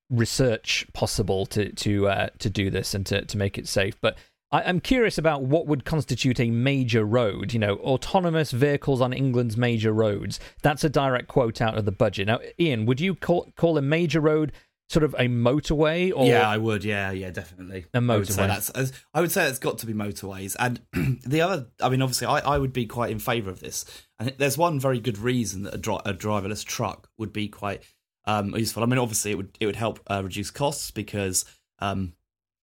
research 0.09 0.87
possible 0.93 1.45
to 1.47 1.71
to 1.73 2.07
uh, 2.07 2.29
to 2.39 2.49
do 2.49 2.69
this 2.69 2.93
and 2.93 3.05
to 3.07 3.25
to 3.25 3.37
make 3.37 3.57
it 3.57 3.67
safe. 3.67 3.99
But 4.01 4.17
I, 4.51 4.61
am 4.61 4.79
curious 4.79 5.17
about 5.17 5.43
what 5.43 5.67
would 5.67 5.85
constitute 5.85 6.39
a 6.39 6.49
major 6.49 7.05
road. 7.05 7.53
You 7.53 7.59
know, 7.59 7.75
autonomous 7.77 8.51
vehicles 8.51 9.01
on 9.01 9.13
England's 9.13 9.57
major 9.57 9.93
roads. 9.93 10.39
That's 10.61 10.83
a 10.83 10.89
direct 10.89 11.27
quote 11.27 11.61
out 11.61 11.77
of 11.77 11.85
the 11.85 11.91
budget. 11.91 12.27
Now, 12.27 12.39
Ian, 12.59 12.85
would 12.85 12.99
you 12.99 13.15
call 13.15 13.51
call 13.55 13.77
a 13.77 13.81
major 13.81 14.19
road 14.19 14.51
sort 14.89 15.03
of 15.03 15.13
a 15.15 15.27
motorway? 15.27 16.11
Or 16.15 16.25
yeah, 16.25 16.49
I 16.49 16.57
would. 16.57 16.83
Yeah, 16.83 17.11
yeah, 17.11 17.29
definitely. 17.29 17.85
A 17.93 17.99
motorway. 17.99 18.11
I 18.11 18.17
would 18.17 18.27
say 18.27 18.47
that's. 18.47 18.91
I 19.13 19.21
would 19.21 19.31
say 19.31 19.47
it's 19.47 19.59
got 19.59 19.77
to 19.79 19.85
be 19.85 19.93
motorways. 19.93 20.55
And 20.59 20.81
the 21.25 21.41
other, 21.41 21.67
I 21.81 21.89
mean, 21.89 22.01
obviously, 22.01 22.27
I, 22.27 22.39
I 22.39 22.57
would 22.57 22.73
be 22.73 22.85
quite 22.85 23.11
in 23.11 23.19
favour 23.19 23.49
of 23.49 23.59
this. 23.59 23.85
And 24.19 24.33
there's 24.37 24.57
one 24.57 24.79
very 24.79 24.99
good 24.99 25.17
reason 25.17 25.63
that 25.63 25.75
a, 25.75 25.77
dri- 25.77 26.01
a 26.05 26.13
driverless 26.13 26.65
truck 26.65 27.09
would 27.17 27.31
be 27.31 27.47
quite 27.47 27.83
um, 28.25 28.55
useful. 28.55 28.83
I 28.83 28.87
mean, 28.87 28.99
obviously, 28.99 29.31
it 29.31 29.35
would 29.35 29.57
it 29.59 29.65
would 29.67 29.75
help 29.75 29.99
uh, 30.07 30.21
reduce 30.23 30.51
costs 30.51 30.91
because 30.91 31.45
um, 31.79 32.13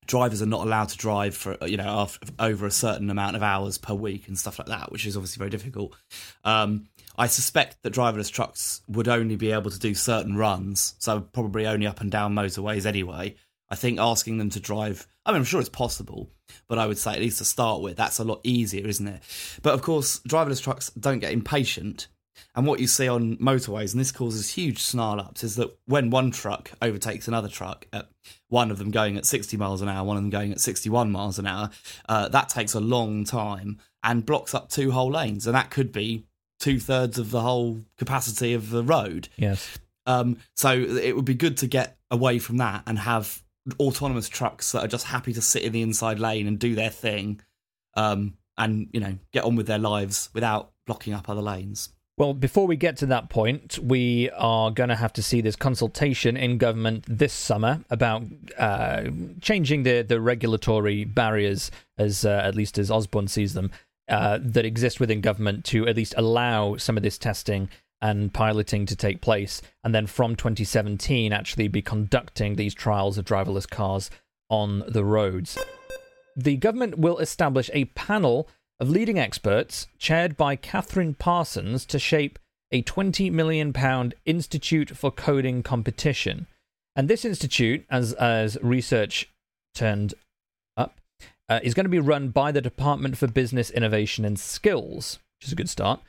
drivers 0.07 0.43
are 0.43 0.47
not 0.47 0.67
allowed 0.67 0.89
to 0.91 0.97
drive 0.97 1.37
for 1.37 1.57
you 1.67 1.77
know 1.77 1.85
after, 1.85 2.27
over 2.39 2.67
a 2.67 2.71
certain 2.71 3.11
amount 3.11 3.37
of 3.37 3.43
hours 3.43 3.79
per 3.79 3.95
week 3.95 4.29
and 4.29 4.39
stuff 4.39 4.59
like 4.59 4.69
that, 4.69 4.93
which 4.93 5.07
is 5.07 5.17
obviously 5.17 5.39
very 5.39 5.51
difficult. 5.51 5.95
Um, 6.45 6.89
I 7.19 7.27
suspect 7.27 7.83
that 7.83 7.95
driverless 7.95 8.31
trucks 8.31 8.83
would 8.89 9.09
only 9.09 9.37
be 9.37 9.53
able 9.53 9.71
to 9.71 9.79
do 9.79 9.95
certain 9.95 10.37
runs, 10.37 10.95
so 10.99 11.21
probably 11.21 11.67
only 11.67 11.87
up 11.87 12.01
and 12.01 12.11
down 12.11 12.35
motorways 12.35 12.87
anyway. 12.87 13.37
I 13.69 13.75
think 13.75 13.99
asking 13.99 14.39
them 14.39 14.51
to 14.51 14.61
drive, 14.61 15.09
I 15.25 15.33
mean, 15.33 15.39
I'm 15.39 15.45
sure 15.45 15.61
it's 15.61 15.69
possible, 15.69 16.31
but 16.69 16.79
I 16.79 16.87
would 16.87 16.99
say 16.99 17.15
at 17.15 17.21
least 17.21 17.39
to 17.39 17.45
start 17.45 17.83
with, 17.83 17.97
that's 17.97 18.21
a 18.21 18.25
lot 18.25 18.41
easier, 18.45 18.87
isn't 18.87 19.09
it? 19.09 19.23
But 19.63 19.75
of 19.75 19.83
course, 19.83 20.21
driverless 20.21 20.63
trucks 20.63 20.91
don't 20.91 21.19
get 21.19 21.33
impatient 21.33 22.07
and 22.55 22.67
what 22.67 22.81
you 22.81 22.87
see 22.87 23.09
on 23.09 23.37
motorways, 23.37 23.93
and 23.93 24.01
this 24.01 24.13
causes 24.13 24.51
huge 24.51 24.83
snarl 24.83 25.21
ups, 25.21 25.45
is 25.45 25.57
that 25.57 25.77
when 25.87 26.11
one 26.11 26.31
truck 26.31 26.71
overtakes 26.81 27.29
another 27.29 27.49
truck, 27.49 27.87
at 27.93 28.09
one 28.49 28.71
of 28.71 28.79
them 28.79 28.91
going 28.91 29.17
at 29.17 29.27
60 29.27 29.57
miles 29.57 29.83
an 29.83 29.89
hour, 29.89 30.05
one 30.05 30.17
of 30.17 30.23
them 30.23 30.31
going 30.31 30.53
at 30.53 30.61
61 30.61 31.11
miles 31.11 31.39
an 31.39 31.47
hour, 31.47 31.71
uh, 32.09 32.29
that 32.29 32.49
takes 32.49 32.75
a 32.75 32.81
long 32.81 33.25
time 33.25 33.79
and 34.03 34.25
blocks 34.25 34.55
up 34.55 34.69
two 34.69 34.93
whole 34.93 35.11
lanes. 35.11 35.47
And 35.47 35.55
that 35.55 35.71
could 35.71 35.93
be 35.93 36.25
two 36.61 36.79
thirds 36.81 37.19
of 37.19 37.31
the 37.31 37.41
whole 37.41 37.83
capacity 37.99 38.55
of 38.55 38.71
the 38.71 38.83
road. 38.83 39.29
Yes. 39.37 39.79
Um, 40.07 40.39
so 40.55 40.73
it 40.73 41.17
would 41.17 41.25
be 41.25 41.35
good 41.35 41.57
to 41.59 41.67
get 41.67 41.99
away 42.11 42.39
from 42.39 42.59
that 42.59 42.85
and 42.87 42.99
have 42.99 43.43
autonomous 43.81 44.29
trucks 44.29 44.73
that 44.73 44.85
are 44.85 44.89
just 44.89 45.07
happy 45.07 45.33
to 45.33 45.43
sit 45.43 45.63
in 45.63 45.73
the 45.73 45.83
inside 45.83 46.21
lane 46.21 46.47
and 46.47 46.59
do 46.59 46.75
their 46.75 46.91
thing 46.91 47.41
um, 47.95 48.35
and, 48.57 48.89
you 48.93 49.01
know, 49.01 49.19
get 49.33 49.45
on 49.45 49.57
with 49.57 49.67
their 49.67 49.79
lives 49.79 50.31
without 50.33 50.73
blocking 50.87 51.13
up 51.13 51.29
other 51.29 51.43
lanes. 51.43 51.91
Well, 52.19 52.33
before 52.33 52.67
we 52.67 52.77
get 52.77 52.97
to 52.99 53.07
that 53.07 53.29
point, 53.29 53.79
we 53.79 54.31
are 54.31 54.71
going 54.71 54.89
to 54.89 54.97
have 54.97 55.13
to 55.15 55.23
see 55.23 55.43
this 55.43 55.55
consultation 55.55 56.35
in 56.35 56.57
government 56.57 57.05
this 57.07 57.35
summer 57.35 57.85
about 57.91 58.23
uh, 58.57 59.05
changing 59.43 59.83
the, 59.83 60.01
the 60.01 60.19
regulatory 60.19 61.05
barriers, 61.05 61.71
as 61.99 62.25
uh, 62.25 62.41
at 62.43 62.55
least 62.55 62.79
as 62.79 62.91
Osborne 62.91 63.29
sees 63.29 63.53
them, 63.53 63.71
uh, 64.09 64.39
that 64.41 64.65
exist 64.65 64.99
within 64.99 65.21
government 65.21 65.67
to 65.67 65.87
at 65.87 65.97
least 65.97 66.15
allow 66.17 66.77
some 66.77 66.97
of 66.97 67.03
this 67.03 67.19
testing 67.19 67.69
and 68.01 68.33
piloting 68.33 68.87
to 68.87 68.97
take 68.97 69.21
place, 69.21 69.61
and 69.85 69.95
then 69.95 70.07
from 70.07 70.37
2017 70.37 71.35
actually 71.35 71.69
be 71.69 71.83
conducting 71.83 72.57
these 72.57 72.73
trials 72.73 73.19
of 73.19 73.27
driverless 73.27 73.69
cars 73.69 74.11
on 74.49 74.83
the 74.89 75.05
roads. 75.05 75.59
The 76.35 76.57
government 76.57 76.99
will 76.99 77.19
establish 77.19 77.71
a 77.75 77.87
panel 77.87 78.49
of 78.79 78.91
leading 78.91 79.19
experts, 79.19 79.89
chaired 79.99 80.37
by 80.37 80.57
Katherine 80.57 81.15
Parsons, 81.15 81.87
to 81.87 81.99
shape 81.99 82.39
a 82.71 82.83
£20 82.83 83.31
million 83.33 83.75
Institute 84.25 84.97
for 84.97 85.11
Coding 85.11 85.63
competition. 85.63 86.47
And 86.95 87.09
this 87.09 87.25
institute, 87.25 87.85
as, 87.91 88.13
as 88.15 88.59
research 88.63 89.31
turned 89.75 90.15
up, 90.77 91.01
uh, 91.49 91.61
is 91.63 91.75
going 91.75 91.85
to 91.85 91.91
be 91.91 91.99
run 91.99 92.29
by 92.29 92.53
the 92.53 92.61
Department 92.61 93.17
for 93.17 93.27
Business 93.27 93.71
Innovation 93.71 94.25
and 94.25 94.39
Skills, 94.39 95.19
which 95.39 95.47
is 95.47 95.53
a 95.53 95.57
good 95.57 95.69
start. 95.69 96.01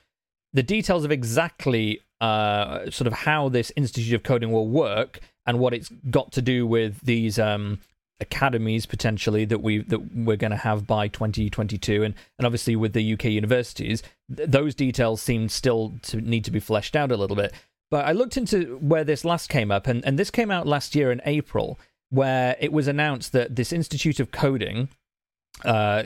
The 0.54 0.64
details 0.64 1.06
of 1.06 1.12
exactly 1.12 2.02
uh, 2.20 2.90
sort 2.90 3.08
of 3.08 3.14
how 3.14 3.50
this 3.50 3.72
Institute 3.76 4.14
of 4.16 4.24
Coding 4.24 4.52
will 4.52 4.68
work 4.68 5.20
and 5.46 5.60
what 5.60 5.74
it's 5.74 5.90
got 6.10 6.32
to 6.34 6.42
do 6.42 6.66
with 6.66 7.02
these 7.02 7.38
um, 7.38 7.80
academies 8.20 8.86
potentially 8.86 9.46
that 9.46 9.62
we 9.62 9.80
that 9.84 10.16
we're 10.16 10.38
going 10.38 10.52
to 10.52 10.58
have 10.58 10.88
by 10.88 11.08
2022 11.08 12.04
and 12.04 12.16
and 12.40 12.46
obviously 12.46 12.76
with 12.76 12.94
the 12.94 13.14
UK 13.14 13.26
universities 13.26 14.02
th- 14.36 14.50
those 14.50 14.74
details 14.74 15.22
seem 15.22 15.48
still 15.48 15.94
to 16.02 16.18
need 16.18 16.44
to 16.44 16.52
be 16.52 16.60
fleshed 16.60 16.96
out 16.96 17.12
a 17.12 17.18
little 17.18 17.36
bit. 17.36 17.54
But 17.90 18.06
I 18.06 18.12
looked 18.12 18.36
into 18.36 18.78
where 18.78 19.04
this 19.04 19.24
last 19.24 19.50
came 19.50 19.72
up 19.72 19.88
and 19.88 20.04
and 20.04 20.18
this 20.18 20.32
came 20.32 20.52
out 20.52 20.68
last 20.68 20.96
year 20.96 21.12
in 21.12 21.22
April 21.26 21.80
where 22.10 22.56
it 22.60 22.72
was 22.72 22.88
announced 22.88 23.34
that 23.34 23.56
this 23.56 23.74
Institute 23.74 24.20
of 24.20 24.32
Coding 24.32 24.90
uh, 25.66 26.04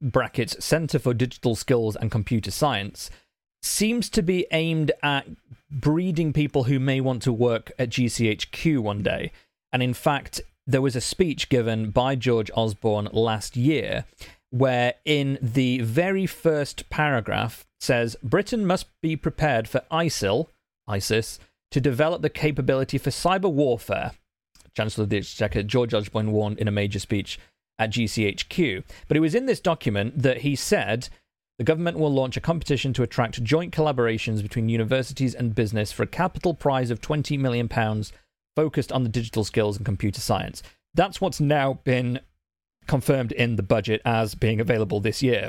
brackets 0.00 0.64
Center 0.64 0.98
for 0.98 1.14
Digital 1.14 1.54
Skills 1.54 1.96
and 1.96 2.10
Computer 2.10 2.50
Science 2.50 3.10
seems 3.62 4.08
to 4.10 4.22
be 4.22 4.46
aimed 4.52 4.92
at 5.02 5.26
breeding 5.70 6.32
people 6.32 6.64
who 6.64 6.78
may 6.78 7.00
want 7.00 7.22
to 7.22 7.32
work 7.32 7.72
at 7.78 7.90
GCHQ 7.90 8.80
one 8.80 9.02
day. 9.02 9.32
And 9.72 9.82
in 9.82 9.94
fact 9.94 10.40
there 10.66 10.82
was 10.82 10.96
a 10.96 11.00
speech 11.00 11.48
given 11.48 11.90
by 11.90 12.14
George 12.14 12.50
Osborne 12.54 13.08
last 13.12 13.56
year 13.56 14.04
where 14.50 14.94
in 15.04 15.38
the 15.40 15.80
very 15.80 16.26
first 16.26 16.90
paragraph 16.90 17.66
says 17.78 18.16
Britain 18.22 18.66
must 18.66 18.86
be 19.00 19.16
prepared 19.16 19.68
for 19.68 19.82
ISIL, 19.90 20.48
ISIS, 20.86 21.38
to 21.70 21.80
develop 21.80 22.20
the 22.20 22.30
capability 22.30 22.98
for 22.98 23.10
cyber 23.10 23.50
warfare. 23.50 24.12
Chancellor 24.76 25.04
of 25.04 25.10
the 25.10 25.18
Exchequer 25.18 25.62
George 25.62 25.94
Osborne 25.94 26.32
warned 26.32 26.58
in 26.58 26.68
a 26.68 26.72
major 26.72 26.98
speech 26.98 27.38
at 27.78 27.90
GCHQ. 27.90 28.84
But 29.08 29.16
it 29.16 29.20
was 29.20 29.34
in 29.34 29.46
this 29.46 29.60
document 29.60 30.22
that 30.22 30.38
he 30.38 30.54
said 30.56 31.08
the 31.58 31.64
government 31.64 31.98
will 31.98 32.12
launch 32.12 32.36
a 32.36 32.40
competition 32.40 32.92
to 32.94 33.02
attract 33.02 33.42
joint 33.44 33.72
collaborations 33.74 34.42
between 34.42 34.68
universities 34.68 35.34
and 35.34 35.54
business 35.54 35.92
for 35.92 36.02
a 36.02 36.08
capital 36.08 36.54
prize 36.54 36.90
of 36.90 37.00
£20 37.00 37.38
million 37.38 37.68
focused 38.60 38.92
on 38.92 39.04
the 39.04 39.08
digital 39.08 39.42
skills 39.42 39.78
and 39.78 39.86
computer 39.86 40.20
science. 40.20 40.62
That's 40.92 41.18
what's 41.18 41.40
now 41.40 41.80
been 41.84 42.20
confirmed 42.86 43.32
in 43.32 43.56
the 43.56 43.62
budget 43.62 44.02
as 44.04 44.34
being 44.34 44.60
available 44.60 45.00
this 45.00 45.22
year. 45.22 45.48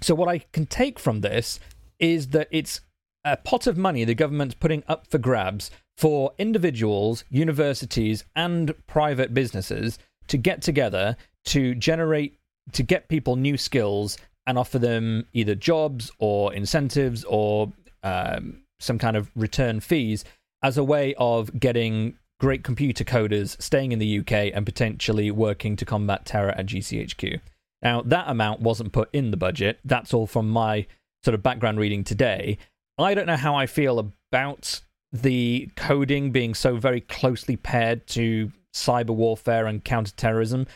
So, 0.00 0.14
what 0.14 0.28
I 0.28 0.38
can 0.52 0.66
take 0.66 1.00
from 1.00 1.20
this 1.20 1.58
is 1.98 2.28
that 2.28 2.46
it's 2.52 2.80
a 3.24 3.36
pot 3.36 3.66
of 3.66 3.76
money 3.76 4.04
the 4.04 4.14
government's 4.14 4.54
putting 4.54 4.84
up 4.86 5.08
for 5.08 5.18
grabs 5.18 5.72
for 5.96 6.32
individuals, 6.38 7.24
universities, 7.28 8.24
and 8.36 8.72
private 8.86 9.34
businesses 9.34 9.98
to 10.28 10.36
get 10.36 10.62
together 10.62 11.16
to 11.46 11.74
generate, 11.74 12.38
to 12.70 12.84
get 12.84 13.08
people 13.08 13.34
new 13.34 13.56
skills 13.56 14.16
and 14.46 14.56
offer 14.56 14.78
them 14.78 15.26
either 15.32 15.56
jobs 15.56 16.12
or 16.20 16.54
incentives 16.54 17.24
or 17.24 17.72
um, 18.04 18.62
some 18.78 18.98
kind 18.98 19.16
of 19.16 19.28
return 19.34 19.80
fees 19.80 20.24
as 20.62 20.78
a 20.78 20.84
way 20.84 21.14
of 21.18 21.58
getting 21.58 22.16
great 22.40 22.62
computer 22.62 23.04
coders 23.04 23.60
staying 23.60 23.92
in 23.92 23.98
the 23.98 24.20
UK 24.20 24.52
and 24.54 24.64
potentially 24.64 25.30
working 25.30 25.76
to 25.76 25.84
combat 25.84 26.24
terror 26.24 26.50
at 26.50 26.66
GCHQ. 26.66 27.40
Now, 27.82 28.02
that 28.02 28.28
amount 28.28 28.60
wasn't 28.60 28.92
put 28.92 29.08
in 29.12 29.30
the 29.30 29.36
budget. 29.36 29.80
That's 29.84 30.14
all 30.14 30.26
from 30.26 30.48
my 30.48 30.86
sort 31.24 31.34
of 31.34 31.42
background 31.42 31.78
reading 31.78 32.04
today. 32.04 32.58
I 32.98 33.14
don't 33.14 33.26
know 33.26 33.36
how 33.36 33.54
I 33.54 33.66
feel 33.66 33.98
about 33.98 34.80
the 35.12 35.70
coding 35.76 36.32
being 36.32 36.54
so 36.54 36.76
very 36.76 37.00
closely 37.00 37.56
paired 37.56 38.06
to 38.08 38.52
cyber 38.74 39.10
warfare 39.10 39.66
and 39.66 39.84
counterterrorism, 39.84 40.66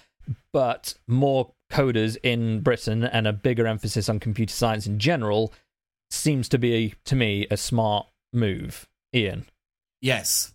but 0.52 0.94
more 1.06 1.52
coders 1.70 2.16
in 2.22 2.60
Britain 2.60 3.04
and 3.04 3.26
a 3.26 3.32
bigger 3.32 3.66
emphasis 3.66 4.08
on 4.08 4.20
computer 4.20 4.54
science 4.54 4.86
in 4.86 4.98
general 4.98 5.52
seems 6.10 6.48
to 6.50 6.58
be, 6.58 6.94
to 7.04 7.16
me, 7.16 7.46
a 7.50 7.56
smart 7.56 8.06
move. 8.32 8.86
Ian. 9.14 9.46
Yes, 10.00 10.52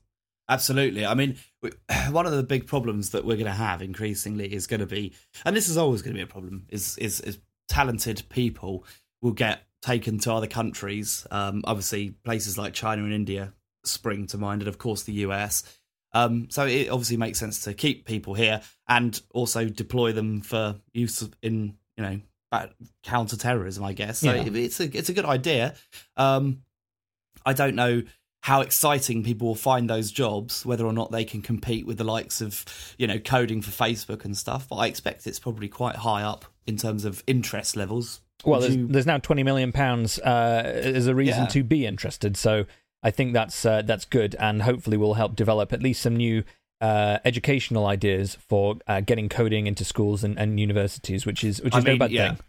absolutely. 0.50 1.06
I 1.06 1.14
mean, 1.14 1.38
one 2.12 2.26
of 2.26 2.32
the 2.32 2.44
big 2.44 2.68
problems 2.68 3.12
that 3.12 3.26
we're 3.26 3.36
going 3.36 3.46
to 3.46 3.52
have 3.52 3.82
increasingly 3.82 4.54
is 4.54 4.68
going 4.68 4.80
to 4.80 4.86
be, 4.86 5.14
and 5.46 5.56
this 5.56 5.70
is 5.70 5.78
always 5.78 6.02
going 6.02 6.14
to 6.14 6.20
be 6.20 6.24
a 6.24 6.28
problem, 6.28 6.66
is 6.70 6.98
is, 6.98 7.20
is 7.22 7.40
talented 7.68 8.24
people 8.30 8.86
will 9.22 9.32
get 9.32 9.64
taken 9.82 10.20
to 10.20 10.34
other 10.34 10.48
countries. 10.48 11.26
Um, 11.32 11.62
obviously, 11.66 12.12
places 12.24 12.58
like 12.58 12.74
China 12.74 13.04
and 13.04 13.14
India 13.14 13.54
spring 13.84 14.28
to 14.28 14.38
mind, 14.38 14.62
and 14.62 14.70
of 14.70 14.78
course 14.78 15.04
the 15.04 15.14
US. 15.14 15.64
Um, 16.14 16.48
so 16.50 16.66
it 16.66 16.90
obviously 16.90 17.18
makes 17.18 17.38
sense 17.38 17.62
to 17.62 17.74
keep 17.74 18.06
people 18.06 18.34
here 18.34 18.62
and 18.88 19.20
also 19.34 19.66
deploy 19.66 20.14
them 20.14 20.42
for 20.42 20.80
use 20.94 21.28
in 21.42 21.76
you 21.96 22.04
know 22.04 22.20
counter 23.04 23.38
terrorism. 23.38 23.84
I 23.84 23.94
guess 23.94 24.20
so. 24.20 24.34
Yeah. 24.34 24.44
It's 24.46 24.80
a 24.80 24.98
it's 24.98 25.10
a 25.10 25.14
good 25.14 25.26
idea. 25.26 25.76
Um, 26.16 26.62
I 27.46 27.54
don't 27.54 27.76
know 27.76 28.04
how 28.42 28.62
exciting 28.62 29.24
people 29.24 29.48
will 29.48 29.56
find 29.56 29.90
those 29.90 30.12
jobs, 30.12 30.66
whether 30.66 30.86
or 30.86 30.94
not 30.94 31.12
they 31.12 31.26
can 31.26 31.42
compete 31.42 31.86
with 31.86 31.98
the 31.98 32.04
likes 32.04 32.40
of, 32.40 32.64
you 32.98 33.08
know, 33.08 33.20
coding 33.20 33.62
for 33.62 33.72
Facebook 33.72 34.24
and 34.24 34.38
stuff. 34.38 34.68
But 34.70 34.78
I 34.78 34.88
expect 34.88 35.28
it's 35.28 35.40
probably 35.40 35.68
quite 35.68 35.98
high 35.98 36.24
up 36.24 36.46
in 36.66 36.78
terms 36.78 37.06
of 37.06 37.24
interest 37.28 37.76
levels. 37.76 38.22
Well, 38.46 38.62
there's, 38.62 38.76
you... 38.76 38.88
there's, 38.88 39.06
now 39.06 39.18
twenty 39.18 39.44
million 39.44 39.72
pounds 39.72 40.20
uh, 40.20 40.62
as 40.66 41.08
a 41.08 41.16
reason 41.16 41.44
yeah. 41.44 41.50
to 41.50 41.64
be 41.64 41.86
interested. 41.86 42.38
So 42.38 42.66
I 43.04 43.12
think 43.12 43.34
that's 43.34 43.66
uh, 43.66 43.82
that's 43.82 44.06
good, 44.06 44.36
and 44.40 44.62
hopefully 44.62 44.98
will 44.98 45.16
help 45.16 45.36
develop 45.36 45.74
at 45.74 45.82
least 45.82 46.02
some 46.02 46.16
new 46.16 46.44
uh, 46.80 47.18
educational 47.26 47.86
ideas 47.88 48.36
for 48.36 48.78
uh, 48.88 49.02
getting 49.02 49.30
coding 49.30 49.66
into 49.66 49.84
schools 49.84 50.24
and, 50.24 50.38
and, 50.38 50.60
universities, 50.60 51.26
which 51.26 51.44
is 51.44 51.62
which 51.62 51.76
is 51.76 51.84
I 51.84 51.88
mean, 51.88 51.98
no 51.98 52.06
bad 52.06 52.12
yeah. 52.12 52.30
thing. 52.30 52.40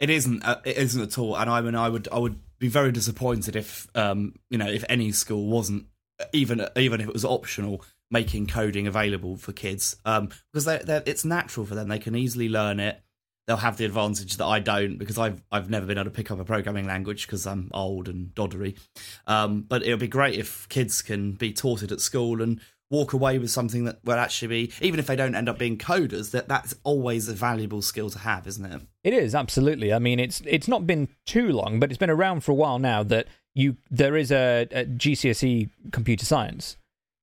It 0.00 0.10
isn't. 0.10 0.44
Uh, 0.44 0.60
it 0.64 0.76
isn't 0.78 1.02
at 1.02 1.18
all. 1.18 1.36
And 1.36 1.50
I 1.50 1.60
mean, 1.60 1.74
I 1.74 1.88
would 1.88 2.08
I 2.10 2.18
would 2.18 2.38
be 2.58 2.68
very 2.68 2.92
disappointed 2.92 3.56
if 3.56 3.88
um 3.94 4.34
you 4.50 4.58
know 4.58 4.68
if 4.68 4.84
any 4.88 5.12
school 5.12 5.46
wasn't 5.46 5.86
even 6.32 6.66
even 6.76 7.00
if 7.00 7.08
it 7.08 7.12
was 7.12 7.24
optional 7.24 7.82
making 8.10 8.46
coding 8.46 8.86
available 8.86 9.36
for 9.36 9.52
kids 9.52 9.96
um 10.04 10.28
because 10.52 10.64
they 10.64 10.78
they 10.78 11.02
it's 11.06 11.24
natural 11.24 11.66
for 11.66 11.74
them. 11.74 11.88
They 11.88 11.98
can 11.98 12.14
easily 12.14 12.48
learn 12.48 12.80
it. 12.80 13.00
They'll 13.46 13.56
have 13.58 13.76
the 13.76 13.84
advantage 13.84 14.38
that 14.38 14.46
I 14.46 14.58
don't 14.60 14.96
because 14.96 15.18
I've 15.18 15.42
I've 15.52 15.68
never 15.68 15.84
been 15.84 15.98
able 15.98 16.06
to 16.06 16.10
pick 16.10 16.30
up 16.30 16.40
a 16.40 16.44
programming 16.44 16.86
language 16.86 17.26
because 17.26 17.46
I'm 17.46 17.70
old 17.74 18.08
and 18.08 18.28
doddery. 18.34 18.78
Um, 19.26 19.62
but 19.62 19.82
it 19.82 19.90
would 19.90 20.00
be 20.00 20.08
great 20.08 20.38
if 20.38 20.68
kids 20.68 21.02
can 21.02 21.32
be 21.32 21.52
taught 21.52 21.82
it 21.82 21.92
at 21.92 22.00
school 22.00 22.40
and 22.40 22.60
walk 22.94 23.12
away 23.12 23.38
with 23.38 23.50
something 23.50 23.84
that 23.84 23.98
will 24.04 24.14
actually 24.14 24.48
be, 24.48 24.72
even 24.80 25.00
if 25.00 25.06
they 25.06 25.16
don't 25.16 25.34
end 25.34 25.48
up 25.48 25.58
being 25.58 25.76
coders, 25.76 26.30
that 26.30 26.48
that's 26.48 26.74
always 26.84 27.28
a 27.28 27.34
valuable 27.34 27.82
skill 27.82 28.08
to 28.10 28.18
have, 28.20 28.46
isn't 28.46 28.64
it? 28.64 28.82
It 29.02 29.12
is 29.12 29.34
absolutely. 29.34 29.92
I 29.92 29.98
mean, 29.98 30.20
it's 30.20 30.40
it's 30.46 30.68
not 30.68 30.86
been 30.86 31.08
too 31.26 31.52
long, 31.52 31.80
but 31.80 31.90
it's 31.90 31.98
been 31.98 32.10
around 32.10 32.40
for 32.40 32.52
a 32.52 32.54
while 32.54 32.78
now 32.78 33.02
that 33.02 33.26
you 33.54 33.76
there 33.90 34.16
is 34.16 34.30
a, 34.30 34.68
a 34.70 34.84
GCSE 34.84 35.70
computer 35.92 36.24
science, 36.24 36.76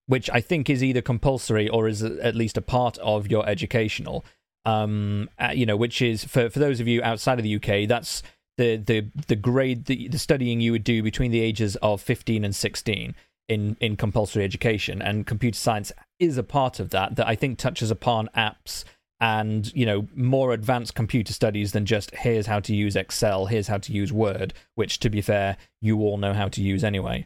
which 0.08 0.30
I 0.30 0.42
think 0.42 0.70
is 0.70 0.84
either 0.84 1.02
compulsory 1.02 1.70
or 1.70 1.88
is 1.88 2.04
at 2.04 2.36
least 2.36 2.58
a 2.58 2.62
part 2.62 2.98
of 3.00 3.32
your 3.32 3.48
educational. 3.48 4.26
Um, 4.64 5.30
uh, 5.40 5.54
you 5.56 5.66
know, 5.66 5.78
which 5.78 6.02
is 6.02 6.24
for 6.24 6.50
for 6.50 6.60
those 6.60 6.80
of 6.80 6.88
you 6.88 7.02
outside 7.02 7.40
of 7.40 7.44
the 7.44 7.56
UK, 7.56 7.88
that's 7.88 8.22
the 8.58 8.76
the 8.76 9.08
the 9.28 9.36
grade 9.36 9.86
the, 9.86 10.08
the 10.10 10.20
studying 10.20 10.62
you 10.62 10.72
would 10.74 10.84
do 10.84 11.02
between 11.02 11.32
the 11.32 11.40
ages 11.40 11.78
of 11.78 12.02
15 12.02 12.44
and 12.44 12.56
16 12.56 13.16
in 13.48 13.78
in 13.80 13.96
compulsory 13.96 14.44
education, 14.44 15.02
and 15.02 15.28
computer 15.28 15.58
science 15.58 15.92
is 16.20 16.38
a 16.38 16.44
part 16.44 16.80
of 16.80 16.90
that. 16.92 17.16
That 17.16 17.28
I 17.28 17.36
think 17.36 17.58
touches 17.58 17.92
upon 17.92 18.30
apps 18.36 18.84
and 19.20 19.72
you 19.76 19.86
know 19.86 20.08
more 20.16 20.52
advanced 20.52 20.96
computer 20.96 21.32
studies 21.32 21.72
than 21.72 21.86
just 21.86 22.14
here's 22.16 22.48
how 22.48 22.60
to 22.60 22.76
use 22.76 22.96
Excel, 22.96 23.46
here's 23.46 23.68
how 23.68 23.78
to 23.78 23.94
use 23.94 24.12
Word, 24.12 24.54
which 24.76 25.00
to 25.00 25.10
be 25.10 25.22
fair, 25.22 25.58
you 25.82 26.00
all 26.00 26.18
know 26.18 26.34
how 26.34 26.48
to 26.50 26.62
use 26.62 26.84
anyway. 26.84 27.26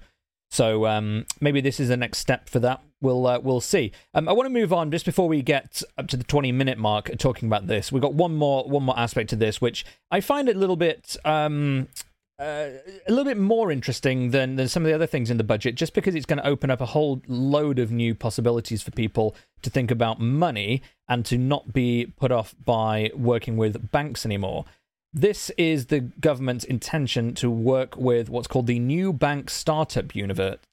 So 0.52 0.86
um, 0.86 1.26
maybe 1.42 1.60
this 1.60 1.80
is 1.80 1.90
the 1.90 1.98
next 1.98 2.20
step 2.20 2.48
for 2.50 2.60
that. 2.60 2.82
We'll 3.02 3.26
uh, 3.26 3.40
we'll 3.40 3.62
see. 3.62 3.92
Um, 4.14 4.28
I 4.30 4.34
want 4.34 4.46
to 4.46 4.54
move 4.54 4.74
on 4.74 4.92
just 4.92 5.06
before 5.06 5.28
we 5.28 5.42
get 5.42 5.82
up 5.98 6.08
to 6.08 6.18
the 6.18 6.24
twenty 6.24 6.52
minute 6.52 6.78
mark 6.78 7.12
talking 7.18 7.48
about 7.48 7.68
this. 7.68 7.92
We've 7.92 8.02
got 8.02 8.14
one 8.14 8.36
more 8.36 8.64
one 8.64 8.84
more 8.84 8.98
aspect 8.98 9.30
to 9.32 9.36
this, 9.36 9.62
which 9.62 9.86
I 10.12 10.22
find 10.22 10.50
a 10.50 10.54
little 10.54 10.76
bit 10.76 11.18
um, 11.26 11.88
uh, 12.38 12.70
a 13.08 13.10
little 13.10 13.24
bit 13.24 13.38
more 13.38 13.72
interesting 13.72 14.32
than, 14.32 14.56
than 14.56 14.68
some 14.68 14.84
of 14.84 14.88
the 14.88 14.94
other 14.94 15.08
things 15.08 15.32
in 15.32 15.38
the 15.38 15.44
budget, 15.44 15.76
just 15.76 15.94
because 15.94 16.16
it's 16.16 16.26
going 16.26 16.40
to 16.40 16.48
open 16.48 16.70
up 16.70 16.82
a 16.82 16.88
whole 16.88 17.22
load 17.28 17.80
of 17.80 17.92
new 17.92 18.14
possibilities 18.14 18.84
for 18.84 18.92
people 18.92 19.36
to 19.62 19.70
think 19.70 19.90
about 19.90 20.20
money 20.20 20.82
and 21.08 21.26
to 21.26 21.38
not 21.38 21.72
be 21.72 22.14
put 22.18 22.32
off 22.32 22.54
by 22.64 23.10
working 23.16 23.56
with 23.56 23.92
banks 23.92 24.26
anymore. 24.26 24.66
This 25.14 25.50
is 25.52 25.86
the 25.86 26.02
government's 26.02 26.66
intention 26.66 27.36
to 27.36 27.50
work 27.50 27.96
with 27.96 28.30
what's 28.30 28.48
called 28.48 28.68
the 28.68 28.80
New 28.80 29.14
Bank 29.14 29.50
Startup, 29.50 30.12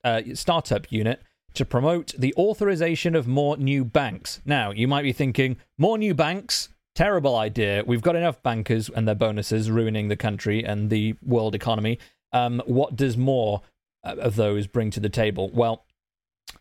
uh, 0.03 0.23
Startup 0.35 0.91
Unit 0.91 1.23
to 1.55 1.65
promote 1.65 2.15
the 2.19 2.35
authorization 2.37 3.15
of 3.15 3.29
more 3.29 3.57
new 3.57 3.85
banks. 3.85 4.41
Now, 4.45 4.73
you 4.73 4.89
might 4.89 5.03
be 5.03 5.13
thinking, 5.13 5.59
more 5.79 5.97
new 5.97 6.15
banks? 6.15 6.71
Terrible 6.95 7.37
idea. 7.37 7.83
We've 7.87 8.03
got 8.03 8.17
enough 8.17 8.43
bankers 8.43 8.89
and 8.89 9.07
their 9.07 9.15
bonuses 9.15 9.71
ruining 9.71 10.09
the 10.09 10.17
country 10.17 10.65
and 10.65 10.91
the 10.91 11.15
world 11.23 11.55
economy. 11.55 11.99
Um, 12.33 12.63
what 12.67 12.97
does 12.97 13.17
more 13.17 13.63
uh, 14.05 14.17
of 14.19 14.37
those 14.37 14.67
bring 14.67 14.91
to 14.93 15.01
the 15.01 15.09
table? 15.09 15.51
Well, 15.53 15.85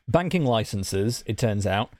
banking 0.07 0.45
licenses, 0.45 1.23
it 1.25 1.37
turns 1.37 1.65
out, 1.65 1.91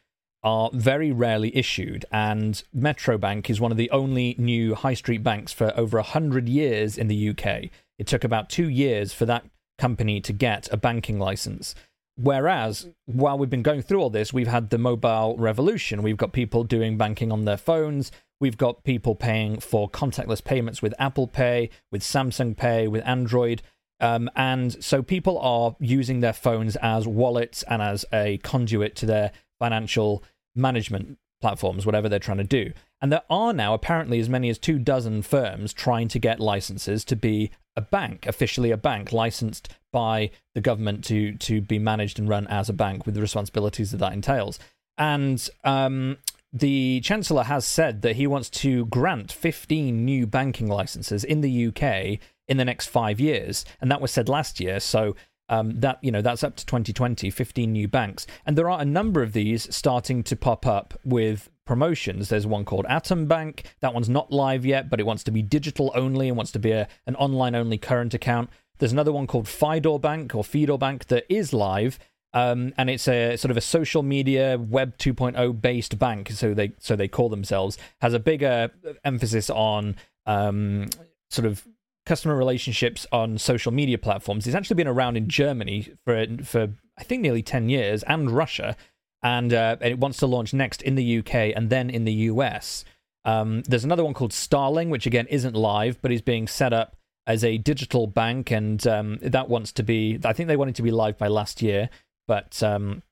are 0.44 0.72
very 0.74 1.12
rarely 1.12 1.56
issued, 1.56 2.04
and 2.12 2.64
Metro 2.74 3.18
Bank 3.18 3.50
is 3.50 3.62
one 3.62 3.72
of 3.72 3.78
the 3.78 3.92
only 3.92 4.36
new 4.40 4.74
high 4.74 4.96
street 4.96 5.24
banks 5.24 5.54
for 5.54 5.72
over 5.78 5.98
100 5.98 6.50
years 6.50 6.98
in 6.98 7.08
the 7.08 7.30
UK. 7.30 7.70
It 8.00 8.08
took 8.08 8.24
about 8.24 8.50
two 8.50 8.68
years 8.68 9.14
for 9.14 9.26
that 9.28 9.46
company 9.78 10.20
to 10.22 10.34
get 10.34 10.72
a 10.72 10.78
banking 10.78 11.20
license. 11.20 11.76
Whereas, 12.18 12.90
while 13.06 13.38
we've 13.38 13.50
been 13.50 13.64
going 13.64 13.82
through 13.82 14.02
all 14.02 14.10
this, 14.10 14.34
we've 14.34 14.48
had 14.48 14.70
the 14.70 14.78
mobile 14.78 15.36
revolution. 15.38 16.04
We've 16.04 16.18
got 16.18 16.34
people 16.34 16.64
doing 16.64 16.98
banking 16.98 17.32
on 17.32 17.46
their 17.46 17.58
phones. 17.58 18.12
We've 18.40 18.58
got 18.58 18.84
people 18.84 19.16
paying 19.16 19.60
for 19.60 19.90
contactless 19.90 20.44
payments 20.44 20.82
with 20.82 20.94
Apple 21.00 21.28
Pay, 21.28 21.70
with 21.92 22.02
Samsung 22.02 22.58
Pay, 22.58 22.88
with 22.88 23.06
Android. 23.06 23.62
Um, 24.00 24.30
and 24.36 24.84
so 24.84 25.04
people 25.04 25.38
are 25.40 25.76
using 25.80 26.20
their 26.20 26.34
phones 26.34 26.76
as 26.78 27.08
wallets 27.08 27.64
and 27.64 27.82
as 27.82 28.04
a 28.12 28.40
conduit 28.40 28.96
to 28.98 29.06
their 29.06 29.32
financial 29.60 30.24
management 30.56 31.20
platforms, 31.40 31.86
whatever 31.86 32.10
they're 32.10 32.20
trying 32.20 32.38
to 32.38 32.44
do. 32.44 32.74
And 33.00 33.12
there 33.12 33.24
are 33.30 33.54
now 33.54 33.74
apparently 33.74 34.20
as 34.20 34.30
many 34.30 34.50
as 34.50 34.58
two 34.58 34.80
dozen 34.80 35.22
firms 35.22 35.74
trying 35.74 36.08
to 36.10 36.20
get 36.20 36.40
licenses 36.40 37.04
to 37.06 37.16
be 37.16 37.52
a 37.76 37.82
bank, 37.82 38.26
officially 38.26 38.72
a 38.72 38.78
bank, 38.78 39.12
licensed 39.12 39.74
by 39.92 40.32
the 40.56 40.62
government 40.62 41.04
to 41.06 41.36
to 41.38 41.62
be 41.62 41.80
managed 41.80 42.20
and 42.20 42.30
run 42.30 42.48
as 42.48 42.70
a 42.70 42.74
bank 42.74 43.06
with 43.06 43.16
the 43.16 43.22
responsibilities 43.22 43.92
that 43.92 43.98
that 43.98 44.14
entails. 44.14 44.60
And 44.98 45.48
um, 45.64 46.18
the 46.54 47.00
chancellor 47.02 47.44
has 47.44 47.66
said 47.66 48.02
that 48.02 48.18
he 48.18 48.28
wants 48.28 48.50
to 48.50 48.86
grant 48.88 49.32
15 49.32 50.04
new 50.04 50.28
banking 50.28 50.68
licenses 50.68 51.24
in 51.24 51.42
the 51.42 51.68
UK 51.68 52.20
in 52.48 52.58
the 52.58 52.66
next 52.66 52.88
five 52.88 53.20
years, 53.20 53.64
and 53.80 53.90
that 53.90 54.02
was 54.02 54.12
said 54.12 54.28
last 54.28 54.60
year. 54.60 54.80
So 54.80 55.16
um, 55.48 55.80
that 55.82 56.00
you 56.02 56.12
know 56.12 56.22
that's 56.22 56.44
up 56.44 56.56
to 56.56 56.66
2020, 56.66 57.30
15 57.30 57.72
new 57.72 57.88
banks, 57.88 58.26
and 58.46 58.58
there 58.58 58.70
are 58.70 58.82
a 58.82 58.86
number 58.86 59.22
of 59.22 59.34
these 59.34 59.74
starting 59.74 60.24
to 60.24 60.36
pop 60.36 60.66
up 60.66 61.00
with 61.04 61.50
promotions. 61.66 62.30
There's 62.30 62.48
one 62.48 62.66
called 62.66 62.86
Atom 62.90 63.28
Bank. 63.28 63.76
That 63.82 63.94
one's 63.94 64.10
not 64.10 64.32
live 64.32 64.66
yet, 64.66 64.90
but 64.90 65.00
it 65.00 65.06
wants 65.06 65.24
to 65.26 65.32
be 65.32 65.42
digital 65.42 65.92
only 65.96 66.28
and 66.28 66.38
wants 66.38 66.52
to 66.54 66.60
be 66.60 66.72
a, 66.72 66.88
an 67.06 67.16
online 67.16 67.56
only 67.56 67.78
current 67.78 68.14
account. 68.14 68.50
There's 68.80 68.92
another 68.92 69.12
one 69.12 69.28
called 69.28 69.48
Fidor 69.48 70.00
Bank 70.00 70.34
or 70.34 70.44
Fidor 70.44 70.80
Bank 70.80 71.08
that 71.08 71.26
is 71.30 71.54
live. 71.54 72.00
Um, 72.34 72.74
and 72.78 72.90
it's 72.90 73.08
a 73.08 73.36
sort 73.36 73.52
of 73.52 73.58
a 73.58 73.62
social 73.62 74.04
media 74.04 74.58
web 74.58 74.98
2.0 74.98 75.62
based 75.62 76.00
bank 76.00 76.32
so 76.32 76.54
they 76.54 76.72
so 76.80 76.96
they 76.96 77.10
call 77.10 77.28
themselves 77.28 77.78
has 78.00 78.14
a 78.14 78.20
bigger 78.20 78.72
emphasis 79.04 79.50
on 79.50 79.98
um, 80.26 80.88
sort 81.30 81.46
of 81.46 81.68
customer 82.06 82.38
relationships 82.38 83.06
on 83.12 83.38
social 83.38 83.74
media 83.74 83.98
platforms 83.98 84.48
it's 84.48 84.56
actually 84.56 84.78
been 84.78 84.88
around 84.88 85.18
in 85.18 85.28
Germany 85.28 85.90
for 86.06 86.26
for 86.42 86.70
I 86.98 87.04
think 87.04 87.22
nearly 87.22 87.44
10 87.44 87.68
years 87.68 88.02
and 88.04 88.32
Russia 88.32 88.78
and, 89.24 89.54
uh, 89.54 89.78
and 89.82 89.92
it 89.92 90.00
wants 90.00 90.18
to 90.20 90.28
launch 90.28 90.54
next 90.54 90.82
in 90.82 90.96
the 90.96 91.20
UK 91.20 91.54
and 91.56 91.70
then 91.70 91.90
in 91.90 92.06
the 92.06 92.14
US. 92.14 92.84
Um, 93.24 93.62
there's 93.64 93.84
another 93.84 94.04
one 94.04 94.14
called 94.14 94.34
Starling, 94.34 94.90
which 94.90 95.06
again 95.06 95.28
isn't 95.28 95.56
live, 95.56 96.02
but 96.02 96.12
is 96.12 96.22
being 96.22 96.48
set 96.48 96.74
up 96.74 96.96
as 97.28 97.44
a 97.44 97.58
digital 97.58 98.08
bank, 98.08 98.52
and 98.52 98.86
um, 98.88 99.20
that 99.22 99.48
wants 99.48 99.72
to 99.74 99.84
be. 99.84 100.20
I 100.26 100.34
think 100.34 100.48
they 100.48 100.58
wanted 100.58 100.76
to 100.76 100.82
be 100.82 100.92
live 100.92 101.18
by 101.18 101.28
last 101.28 101.62
year, 101.62 101.90
but 102.28 102.62
um, 102.64 103.04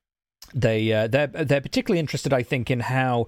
they 0.53 0.91
uh, 0.91 1.07
they're 1.07 1.27
they're 1.27 1.61
particularly 1.61 1.99
interested, 1.99 2.33
I 2.33 2.41
think, 2.41 2.71
in 2.71 2.79
how 2.79 3.27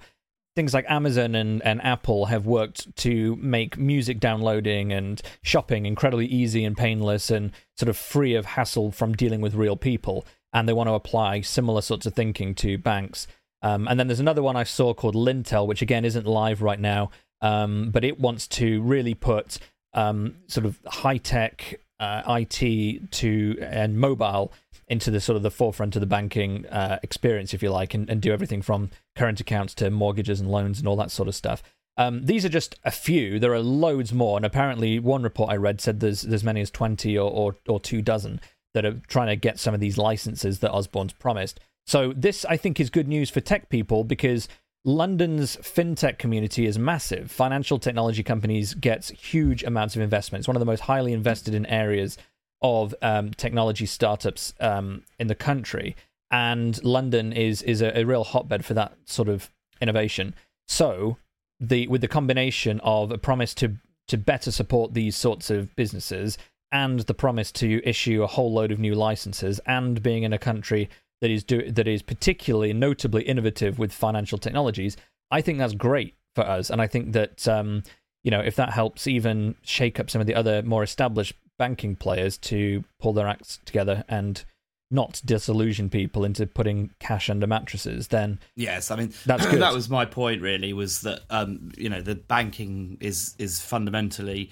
things 0.56 0.74
like 0.74 0.86
Amazon 0.90 1.36
and, 1.36 1.62
and 1.62 1.82
Apple 1.82 2.26
have 2.26 2.46
worked 2.46 2.94
to 2.98 3.38
make 3.38 3.78
music 3.78 4.20
downloading 4.20 4.92
and 4.92 5.22
shopping 5.44 5.86
incredibly 5.86 6.26
easy 6.26 6.66
and 6.66 6.76
painless 6.76 7.32
and 7.32 7.52
sort 7.78 7.88
of 7.88 7.96
free 7.96 8.36
of 8.36 8.46
hassle 8.46 8.92
from 8.92 9.14
dealing 9.14 9.40
with 9.40 9.56
real 9.56 9.78
people. 9.78 10.26
And 10.54 10.68
they 10.68 10.74
want 10.74 10.88
to 10.88 10.94
apply 10.94 11.42
similar 11.42 11.82
sorts 11.82 12.06
of 12.06 12.14
thinking 12.14 12.56
to 12.56 12.78
banks. 12.78 13.28
Um, 13.62 13.88
and 13.88 14.00
then 14.00 14.08
there's 14.08 14.20
another 14.20 14.44
one 14.44 14.56
I 14.56 14.64
saw 14.64 14.94
called 14.94 15.16
Lintel, 15.16 15.68
which 15.68 15.82
again 15.82 16.04
isn't 16.04 16.26
live 16.26 16.62
right 16.62 16.80
now, 16.80 17.12
um, 17.42 17.92
but 17.92 18.04
it 18.04 18.20
wants 18.20 18.48
to 18.48 18.82
really 18.82 19.14
put 19.14 19.60
um, 19.94 20.36
sort 20.48 20.66
of 20.66 20.80
high 20.86 21.18
tech 21.18 21.80
uh, 22.00 22.24
IT 22.28 23.12
to 23.12 23.58
and 23.62 24.00
mobile 24.00 24.52
into 24.88 25.12
the 25.12 25.22
sort 25.22 25.38
of 25.38 25.44
the 25.44 25.52
forefront 25.52 25.96
of 25.96 26.00
the 26.00 26.06
banking 26.06 26.66
uh, 26.68 27.00
experience, 27.04 27.54
if 27.54 27.64
you 27.64 27.70
like, 27.70 27.94
and, 27.94 28.10
and 28.10 28.22
do 28.22 28.34
everything 28.34 28.62
from 28.62 28.90
current 29.16 29.40
accounts 29.40 29.74
to 29.76 29.90
mortgages 29.90 30.42
and 30.42 30.52
loans 30.52 30.80
and 30.80 30.88
all 30.88 30.98
that 30.98 31.12
sort 31.12 31.30
of 31.30 31.36
stuff. 31.36 31.64
Um, 31.98 32.26
these 32.26 32.44
are 32.44 32.50
just 32.50 32.76
a 32.84 32.92
few. 32.92 33.40
There 33.40 33.54
are 33.54 33.60
loads 33.60 34.12
more, 34.12 34.38
and 34.38 34.46
apparently, 34.46 35.00
one 35.00 35.24
report 35.24 35.52
I 35.52 35.58
read 35.58 35.80
said 35.80 36.00
there's 36.00 36.24
there's 36.24 36.44
many 36.44 36.62
as 36.62 36.72
twenty 36.72 37.18
or, 37.18 37.30
or, 37.30 37.56
or 37.68 37.80
two 37.80 38.02
dozen 38.02 38.42
that 38.74 38.86
are 38.86 39.02
trying 39.08 39.28
to 39.28 39.36
get 39.36 39.60
some 39.60 39.74
of 39.74 39.80
these 39.80 39.98
licenses 39.98 40.60
that 40.60 40.72
Osborne's 40.72 41.14
promised. 41.14 41.60
So 41.86 42.14
this, 42.14 42.46
I 42.46 42.58
think, 42.58 42.80
is 42.80 42.90
good 42.90 43.08
news 43.08 43.30
for 43.30 43.42
tech 43.42 43.70
people 43.70 44.04
because 44.04 44.48
London's 44.84 45.58
fintech 45.58 46.18
community 46.18 46.66
is 46.66 46.80
massive. 46.80 47.30
Financial 47.30 47.78
technology 47.78 48.24
companies 48.24 48.74
get 48.74 49.06
huge 49.06 49.64
amounts 49.64 49.96
of 49.96 50.02
investment. 50.02 50.42
It's 50.42 50.48
one 50.48 50.56
of 50.56 50.62
the 50.62 50.66
most 50.66 50.82
highly 50.82 51.14
invested 51.14 51.54
in 51.54 51.66
areas 51.68 52.18
of 52.62 52.96
um, 53.02 53.32
technology 53.32 53.86
startups 53.86 54.54
um, 54.60 55.04
in 55.20 55.28
the 55.28 55.36
country, 55.36 55.96
and 56.30 56.82
London 56.84 57.34
is 57.34 57.62
is 57.64 57.82
a, 57.82 57.98
a, 57.98 58.04
real 58.04 58.24
hotbed 58.24 58.64
for 58.64 58.76
that 58.76 58.94
sort 59.06 59.30
of 59.30 59.50
innovation. 59.82 60.36
So, 60.68 61.18
the 61.60 61.88
with 61.88 62.02
the 62.02 62.08
combination 62.08 62.80
of 62.84 63.12
a 63.12 63.18
promise 63.18 63.54
to 63.56 63.78
to 64.08 64.18
better 64.18 64.52
support 64.52 64.94
these 64.94 65.16
sorts 65.16 65.50
of 65.50 65.76
businesses 65.76 66.38
and 66.72 67.02
the 67.02 67.14
promise 67.14 67.52
to 67.54 67.82
issue 67.88 68.24
a 68.24 68.28
whole 68.28 68.54
load 68.54 68.72
of 68.72 68.80
new 68.80 68.96
licenses, 68.96 69.60
and 69.66 70.02
being 70.02 70.24
in 70.24 70.34
a 70.34 70.38
country 70.40 70.90
that 71.22 71.30
is 71.30 71.44
do 71.44 71.72
that 71.72 71.88
is 71.88 72.02
particularly 72.02 72.74
notably 72.74 73.24
innovative 73.24 73.78
with 73.78 73.92
financial 73.92 74.38
technologies, 74.38 74.98
I 75.30 75.42
think 75.42 75.58
that's 75.58 75.74
great 75.74 76.16
for 76.36 76.46
us, 76.46 76.70
and 76.70 76.82
I 76.82 76.88
think 76.88 77.14
that. 77.14 77.48
Um, 77.48 77.84
you 78.24 78.30
know, 78.30 78.40
if 78.40 78.56
that 78.58 78.70
helps 78.70 79.08
even 79.08 79.56
shake 79.64 80.00
up 80.00 80.08
some 80.08 80.22
of 80.22 80.28
the 80.28 80.36
other 80.36 80.62
more 80.62 80.84
established 80.84 81.34
banking 81.58 81.96
players 81.96 82.38
to 82.38 82.84
pull 83.00 83.14
their 83.14 83.28
acts 83.28 83.60
together 83.66 84.04
and 84.08 84.46
not 84.92 85.22
disillusion 85.24 85.90
people 85.90 86.26
into 86.26 86.46
putting 86.46 86.92
cash 87.00 87.30
under 87.30 87.48
mattresses, 87.48 88.10
then 88.10 88.40
yes, 88.56 88.92
I 88.92 88.98
mean 88.98 89.14
that's 89.26 89.46
good. 89.48 89.62
that 89.62 89.74
was 89.74 89.90
my 89.90 90.06
point. 90.06 90.42
Really, 90.42 90.74
was 90.74 91.02
that 91.02 91.22
um, 91.30 91.72
you 91.78 91.90
know 91.90 92.02
the 92.02 92.16
banking 92.16 92.98
is 93.00 93.36
is 93.40 93.62
fundamentally 93.62 94.52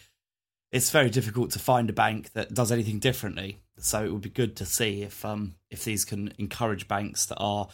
it's 0.71 0.91
very 0.91 1.10
difficult 1.10 1.51
to 1.51 1.60
find 1.60 1.89
a 1.89 1.93
bank 1.93 2.34
that 2.34 2.53
does 2.53 2.71
anything 2.71 2.99
differently. 2.99 3.60
So 3.77 4.03
it 4.03 4.12
would 4.12 4.21
be 4.21 4.29
good 4.29 4.55
to 4.58 4.65
see 4.65 5.01
if 5.01 5.23
um 5.25 5.55
if 5.69 5.84
these 5.84 6.05
can 6.05 6.34
encourage 6.38 6.88
banks 6.88 7.25
that 7.27 7.38
are 7.38 7.69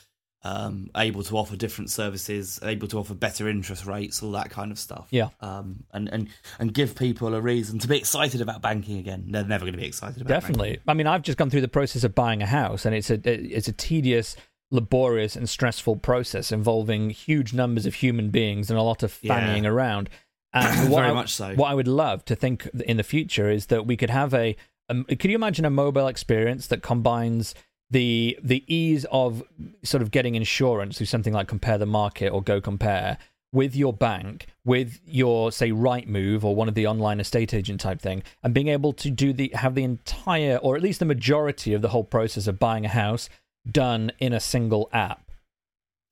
um, 0.45 0.91
able 0.95 1.23
to 1.23 1.37
offer 1.37 1.55
different 1.55 1.89
services, 1.89 2.59
able 2.61 2.87
to 2.89 2.99
offer 2.99 3.15
better 3.15 3.49
interest 3.49 3.87
rates, 3.87 4.21
all 4.21 4.31
that 4.33 4.51
kind 4.51 4.71
of 4.71 4.77
stuff. 4.77 5.07
Yeah. 5.09 5.29
Um, 5.41 5.85
and, 5.91 6.07
and, 6.09 6.29
and 6.59 6.71
give 6.71 6.95
people 6.95 7.33
a 7.33 7.41
reason 7.41 7.79
to 7.79 7.87
be 7.87 7.97
excited 7.97 8.41
about 8.41 8.61
banking 8.61 8.99
again. 8.99 9.25
They're 9.27 9.43
never 9.43 9.65
going 9.65 9.73
to 9.73 9.79
be 9.79 9.87
excited 9.87 10.21
about 10.21 10.29
Definitely. 10.29 10.69
Banking. 10.69 10.83
I 10.87 10.93
mean, 10.93 11.07
I've 11.07 11.23
just 11.23 11.39
gone 11.39 11.49
through 11.49 11.61
the 11.61 11.67
process 11.67 12.03
of 12.03 12.13
buying 12.13 12.43
a 12.43 12.45
house, 12.45 12.85
and 12.85 12.93
it's 12.93 13.09
a 13.09 13.19
it's 13.25 13.67
a 13.67 13.71
tedious, 13.71 14.35
laborious, 14.69 15.35
and 15.35 15.49
stressful 15.49 15.95
process 15.97 16.51
involving 16.51 17.09
huge 17.09 17.51
numbers 17.51 17.87
of 17.87 17.95
human 17.95 18.29
beings 18.29 18.69
and 18.69 18.77
a 18.77 18.83
lot 18.83 19.01
of 19.01 19.11
fannying 19.11 19.63
yeah. 19.63 19.69
around. 19.69 20.11
And 20.55 20.89
Very 20.89 21.09
I, 21.09 21.13
much 21.13 21.33
so. 21.33 21.53
What 21.53 21.69
I 21.69 21.73
would 21.73 21.87
love 21.87 22.25
to 22.25 22.35
think 22.35 22.67
in 22.85 22.97
the 22.97 23.03
future 23.03 23.49
is 23.51 23.67
that 23.67 23.85
we 23.85 23.97
could 23.97 24.09
have 24.09 24.33
a. 24.33 24.55
Um, 24.87 25.03
could 25.05 25.25
you 25.25 25.35
imagine 25.35 25.65
a 25.65 25.69
mobile 25.69 26.07
experience 26.07 26.67
that 26.67 26.81
combines 26.81 27.53
the 27.91 28.39
the 28.41 28.63
ease 28.73 29.05
of 29.11 29.43
sort 29.83 30.01
of 30.01 30.11
getting 30.11 30.35
insurance 30.35 30.97
through 30.97 31.07
something 31.07 31.33
like 31.33 31.47
Compare 31.47 31.77
the 31.77 31.85
Market 31.85 32.29
or 32.29 32.41
Go 32.41 32.61
Compare 32.61 33.17
with 33.51 33.75
your 33.75 33.93
bank, 33.93 34.47
with 34.63 34.99
your 35.05 35.51
say 35.51 35.71
Right 35.71 36.07
Move 36.07 36.43
or 36.43 36.55
one 36.55 36.67
of 36.67 36.75
the 36.75 36.87
online 36.87 37.19
estate 37.19 37.53
agent 37.53 37.81
type 37.81 38.01
thing, 38.01 38.23
and 38.43 38.53
being 38.53 38.69
able 38.69 38.93
to 38.93 39.09
do 39.09 39.33
the 39.33 39.51
have 39.53 39.75
the 39.75 39.83
entire 39.83 40.57
or 40.57 40.75
at 40.75 40.81
least 40.81 40.99
the 40.99 41.05
majority 41.05 41.73
of 41.73 41.81
the 41.81 41.89
whole 41.89 42.03
process 42.03 42.47
of 42.47 42.59
buying 42.59 42.85
a 42.85 42.89
house 42.89 43.29
done 43.69 44.11
in 44.19 44.33
a 44.33 44.39
single 44.39 44.89
app. 44.93 45.24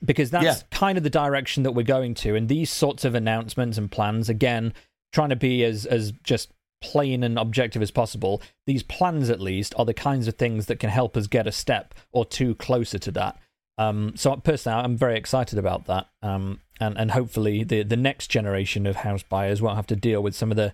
Because 0.03 0.31
that's 0.31 0.43
yeah. 0.43 0.55
kind 0.71 0.97
of 0.97 1.03
the 1.03 1.09
direction 1.09 1.63
that 1.63 1.71
we're 1.71 1.83
going 1.83 2.13
to. 2.15 2.35
And 2.35 2.49
these 2.49 2.69
sorts 2.69 3.05
of 3.05 3.15
announcements 3.15 3.77
and 3.77 3.89
plans, 3.89 4.27
again, 4.29 4.73
trying 5.11 5.29
to 5.29 5.35
be 5.35 5.63
as 5.63 5.85
as 5.85 6.11
just 6.23 6.51
plain 6.81 7.23
and 7.23 7.39
objective 7.39 7.81
as 7.81 7.91
possible, 7.91 8.41
these 8.67 8.83
plans 8.83 9.29
at 9.29 9.39
least 9.39 9.73
are 9.77 9.85
the 9.85 9.93
kinds 9.93 10.27
of 10.27 10.35
things 10.35 10.65
that 10.65 10.79
can 10.79 10.89
help 10.89 11.15
us 11.15 11.27
get 11.27 11.47
a 11.47 11.51
step 11.51 11.93
or 12.11 12.25
two 12.25 12.53
closer 12.55 12.99
to 12.99 13.11
that. 13.11 13.39
Um, 13.77 14.13
so 14.15 14.35
personally, 14.35 14.83
I'm 14.83 14.97
very 14.97 15.17
excited 15.17 15.57
about 15.57 15.85
that, 15.85 16.07
um, 16.21 16.59
and 16.79 16.97
and 16.97 17.11
hopefully 17.11 17.63
the 17.63 17.83
the 17.83 17.97
next 17.97 18.27
generation 18.27 18.85
of 18.85 18.97
house 18.97 19.23
buyers 19.23 19.61
won't 19.61 19.77
have 19.77 19.87
to 19.87 19.95
deal 19.95 20.21
with 20.21 20.35
some 20.35 20.51
of 20.51 20.57
the 20.57 20.73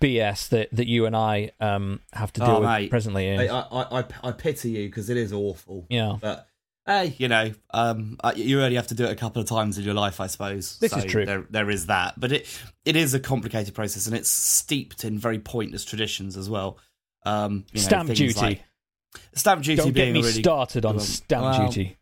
BS 0.00 0.48
that, 0.50 0.68
that 0.72 0.86
you 0.86 1.06
and 1.06 1.16
I 1.16 1.50
um, 1.60 2.00
have 2.12 2.32
to 2.34 2.40
deal 2.40 2.50
oh, 2.50 2.60
with 2.60 2.68
mate, 2.68 2.90
presently. 2.90 3.36
I, 3.36 3.46
I, 3.46 4.00
I, 4.00 4.04
I 4.22 4.32
pity 4.32 4.70
you 4.70 4.88
because 4.88 5.10
it 5.10 5.16
is 5.16 5.32
awful. 5.32 5.86
Yeah, 5.88 6.16
but 6.20 6.46
hey, 6.86 7.14
you 7.18 7.28
know, 7.28 7.52
um, 7.72 8.16
uh, 8.22 8.32
you 8.34 8.62
only 8.62 8.76
have 8.76 8.88
to 8.88 8.94
do 8.94 9.04
it 9.04 9.10
a 9.10 9.16
couple 9.16 9.40
of 9.40 9.48
times 9.48 9.78
in 9.78 9.84
your 9.84 9.94
life, 9.94 10.20
I 10.20 10.26
suppose. 10.26 10.78
This 10.78 10.92
so 10.92 10.98
is 10.98 11.04
true. 11.04 11.26
There, 11.26 11.46
there 11.50 11.70
is 11.70 11.86
that, 11.86 12.18
but 12.18 12.32
it 12.32 12.60
it 12.84 12.96
is 12.96 13.14
a 13.14 13.20
complicated 13.20 13.74
process, 13.74 14.06
and 14.06 14.16
it's 14.16 14.30
steeped 14.30 15.04
in 15.04 15.18
very 15.18 15.38
pointless 15.38 15.84
traditions 15.84 16.36
as 16.36 16.48
well. 16.48 16.78
Um, 17.24 17.64
you 17.72 17.80
know, 17.80 17.86
stamp 17.86 18.10
duty. 18.10 18.32
Like, 18.34 18.64
stamp 19.34 19.62
duty. 19.62 19.76
Don't 19.76 19.92
get 19.92 20.12
me 20.12 20.20
really 20.20 20.42
started 20.42 20.84
on 20.84 21.00
stamp 21.00 21.42
well, 21.42 21.66
duty. 21.66 21.98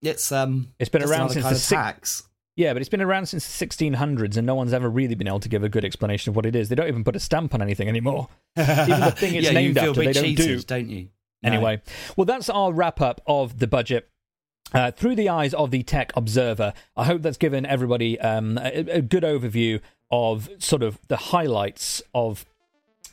It's 0.00 0.32
um, 0.32 0.68
it's 0.78 0.90
been 0.90 1.02
around 1.02 1.30
since 1.30 1.48
the 1.48 1.56
six. 1.56 2.24
Yeah, 2.54 2.74
but 2.74 2.82
it's 2.82 2.90
been 2.90 3.00
around 3.00 3.26
since 3.26 3.58
the 3.58 3.66
1600s, 3.66 4.36
and 4.36 4.46
no 4.46 4.54
one's 4.54 4.74
ever 4.74 4.90
really 4.90 5.14
been 5.14 5.26
able 5.26 5.40
to 5.40 5.48
give 5.48 5.64
a 5.64 5.70
good 5.70 5.86
explanation 5.86 6.30
of 6.30 6.36
what 6.36 6.44
it 6.44 6.54
is. 6.54 6.68
They 6.68 6.74
don't 6.74 6.88
even 6.88 7.02
put 7.02 7.16
a 7.16 7.20
stamp 7.20 7.54
on 7.54 7.62
anything 7.62 7.88
anymore. 7.88 8.28
even 8.58 9.00
the 9.00 9.10
thing 9.16 9.34
it's 9.36 9.46
yeah, 9.46 9.52
named 9.52 9.78
after, 9.78 10.02
they 10.02 10.12
cheated, 10.12 10.36
don't 10.36 10.46
do. 10.46 10.62
Don't 10.62 10.88
you? 10.90 11.08
No. 11.42 11.50
Anyway, 11.50 11.82
well, 12.16 12.26
that's 12.26 12.50
our 12.50 12.72
wrap 12.72 13.00
up 13.00 13.22
of 13.26 13.58
the 13.58 13.66
budget. 13.66 14.10
Uh, 14.74 14.90
through 14.90 15.14
the 15.14 15.28
eyes 15.28 15.52
of 15.54 15.70
the 15.70 15.82
tech 15.82 16.12
observer, 16.16 16.72
I 16.96 17.04
hope 17.04 17.22
that's 17.22 17.36
given 17.36 17.66
everybody 17.66 18.18
um, 18.20 18.58
a, 18.58 18.84
a, 18.90 19.02
good 19.02 19.22
overview 19.22 19.80
of 20.10 20.48
sort 20.58 20.82
of 20.82 20.98
the 21.08 21.16
highlights 21.16 22.02
of 22.14 22.46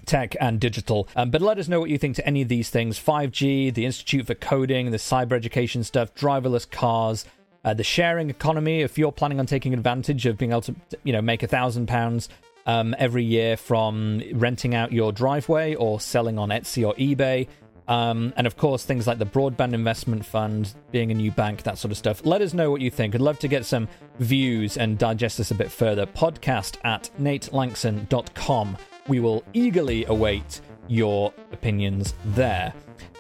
tech 0.06 0.36
and 0.40 0.60
digital. 0.60 1.08
Um, 1.16 1.32
but 1.32 1.42
let 1.42 1.58
us 1.58 1.68
know 1.68 1.80
what 1.80 1.90
you 1.90 1.98
think 1.98 2.16
to 2.16 2.26
any 2.26 2.42
of 2.42 2.48
these 2.48 2.70
things 2.70 3.00
5G, 3.00 3.74
the 3.74 3.86
Institute 3.86 4.28
for 4.28 4.36
Coding, 4.36 4.92
the 4.92 4.98
cyber 4.98 5.34
education 5.34 5.84
stuff, 5.84 6.14
driverless 6.16 6.70
cars. 6.70 7.26
Uh, 7.66 7.74
the 7.74 7.84
sharing 7.84 8.30
economy, 8.30 8.82
if 8.82 8.98
you're 8.98 9.12
planning 9.12 9.38
on 9.38 9.46
taking 9.46 9.74
advantage 9.74 10.26
of 10.26 10.38
being 10.38 10.52
able 10.52 10.62
to, 10.62 10.74
you 11.04 11.12
know, 11.12 11.22
make 11.22 11.44
a 11.44 11.48
thousand 11.48 11.88
pounds 11.88 12.30
um, 12.66 12.96
every 12.98 13.24
year 13.24 13.58
from 13.58 14.22
renting 14.34 14.74
out 14.74 14.94
your 14.94 15.12
driveway 15.12 15.76
or 15.76 16.00
selling 16.00 16.38
on 16.38 16.50
Etsy 16.50 16.88
or 16.88 16.94
eBay, 16.96 17.48
um, 17.90 18.34
and 18.38 18.46
of 18.46 18.56
course, 18.56 18.86
things 18.86 19.08
like 19.08 19.18
the 19.18 19.26
Broadband 19.26 19.74
Investment 19.74 20.24
Fund, 20.24 20.74
being 20.92 21.10
a 21.10 21.16
new 21.16 21.32
bank, 21.32 21.64
that 21.64 21.80
sort 21.80 21.92
of 21.92 21.98
stuff. 21.98 22.24
Let 22.24 22.42
us 22.42 22.54
know 22.54 22.70
what 22.70 22.82
you 22.82 22.92
think. 22.92 23.16
I'd 23.16 23.22
love 23.22 23.40
to 23.40 23.48
get 23.48 23.66
some 23.66 23.88
views 24.20 24.78
and 24.78 24.98
digest 24.98 25.40
this 25.40 25.50
a 25.50 25.56
bit 25.56 25.72
further. 25.72 26.06
Podcast 26.06 26.78
at 26.86 27.10
natelanxon.com. 27.20 28.78
We 29.08 29.20
will 29.20 29.44
eagerly 29.54 30.06
await 30.06 30.62
your 30.88 31.34
opinions 31.52 32.14
there. 32.26 32.74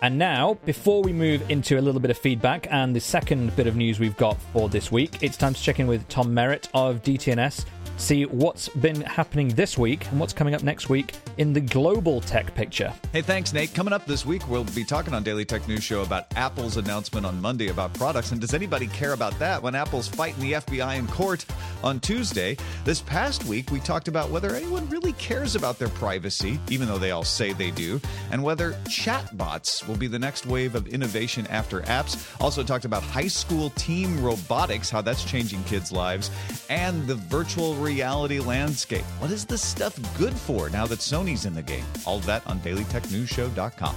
And 0.04 0.18
now, 0.20 0.54
before 0.66 1.02
we 1.02 1.14
move 1.14 1.50
into 1.50 1.80
a 1.80 1.82
little 1.82 2.00
bit 2.00 2.12
of 2.12 2.18
feedback 2.18 2.68
and 2.70 2.96
the 2.96 3.02
second 3.02 3.56
bit 3.56 3.66
of 3.66 3.76
news 3.76 4.00
we've 4.00 4.16
got 4.18 4.40
for 4.54 4.70
this 4.70 4.92
week, 4.92 5.24
it's 5.24 5.36
time 5.36 5.54
to 5.56 5.62
check 5.62 5.80
in 5.80 5.88
with 5.88 6.08
Tom 6.10 6.32
Merritt 6.34 6.70
of 6.76 7.02
DTNS 7.02 7.66
see 8.00 8.26
what's 8.26 8.70
been 8.70 9.02
happening 9.02 9.50
this 9.50 9.78
week 9.78 10.10
and 10.10 10.20
what's 10.20 10.34
coming 10.34 10.56
up 10.56 10.64
next 10.64 10.90
week 10.90 11.16
in 11.38 11.54
the 11.54 11.60
global 11.60 12.22
tech 12.22 12.56
picture. 12.56 12.94
Hey, 13.12 13.22
thanks, 13.22 13.54
Nate. 13.54 13.74
Coming 13.74 13.94
up 13.94 14.06
this 14.06 14.26
week, 14.26 14.48
we'll 14.50 14.64
be 14.64 14.84
talking 14.84 15.14
on 15.14 15.22
Daily 15.22 15.46
Tech 15.46 15.68
News 15.68 15.84
Show 15.84 16.02
about 16.02 16.26
Apple's 16.36 16.78
announcement 16.78 17.26
on 17.26 17.40
Monday 17.42 17.68
about 17.68 17.94
products. 17.94 18.32
And 18.32 18.40
does 18.40 18.54
anybody 18.54 18.88
care 18.88 19.14
about 19.14 19.38
that 19.40 19.62
when 19.62 19.76
Apple's 19.76 20.08
fighting 20.08 20.42
the 20.42 20.54
FBI 20.54 20.98
in 20.98 21.08
court 21.08 21.46
on 21.84 22.00
Tuesday? 22.00 22.58
This 22.86 23.02
past 23.02 23.44
week, 23.46 23.70
we 23.70 23.80
talked 23.82 24.08
about 24.08 24.30
whether 24.30 24.56
anyone 24.56 24.88
really 24.90 25.14
cares 25.14 25.56
about 25.56 25.78
their 25.78 25.90
privacy, 25.90 26.60
even 26.70 26.88
though 26.88 26.98
they 26.98 27.12
all 27.12 27.26
say 27.26 27.52
they 27.52 27.72
do, 27.72 28.00
and 28.32 28.42
whether 28.42 28.74
chatbots 28.86 29.88
will 29.88 29.98
be 29.98 30.08
the 30.08 30.20
next 30.20 30.46
wave 30.46 30.76
of 30.76 30.88
innovation 30.88 31.46
after 31.48 31.82
apps. 31.82 32.26
Also, 32.42 32.64
talked 32.64 32.86
about 32.86 33.04
high 33.04 33.28
school 33.28 33.72
team 33.72 34.22
robotics, 34.24 34.90
how 34.90 35.02
that's 35.02 35.26
changing 35.26 35.64
kids' 35.66 35.92
lives, 35.92 36.32
and 36.70 37.06
the 37.06 37.16
virtual 37.16 37.76
reality 37.76 37.89
reality 37.94 38.40
landscape. 38.40 39.04
What 39.20 39.32
is 39.32 39.46
this 39.46 39.66
stuff 39.66 39.98
good 40.18 40.34
for 40.34 40.70
now 40.70 40.86
that 40.86 41.00
Sony's 41.00 41.46
in 41.46 41.54
the 41.56 41.64
game? 41.64 41.84
All 42.06 42.18
of 42.18 42.26
that 42.28 42.46
on 42.46 42.60
dailytechnewsshow.com. 42.60 43.96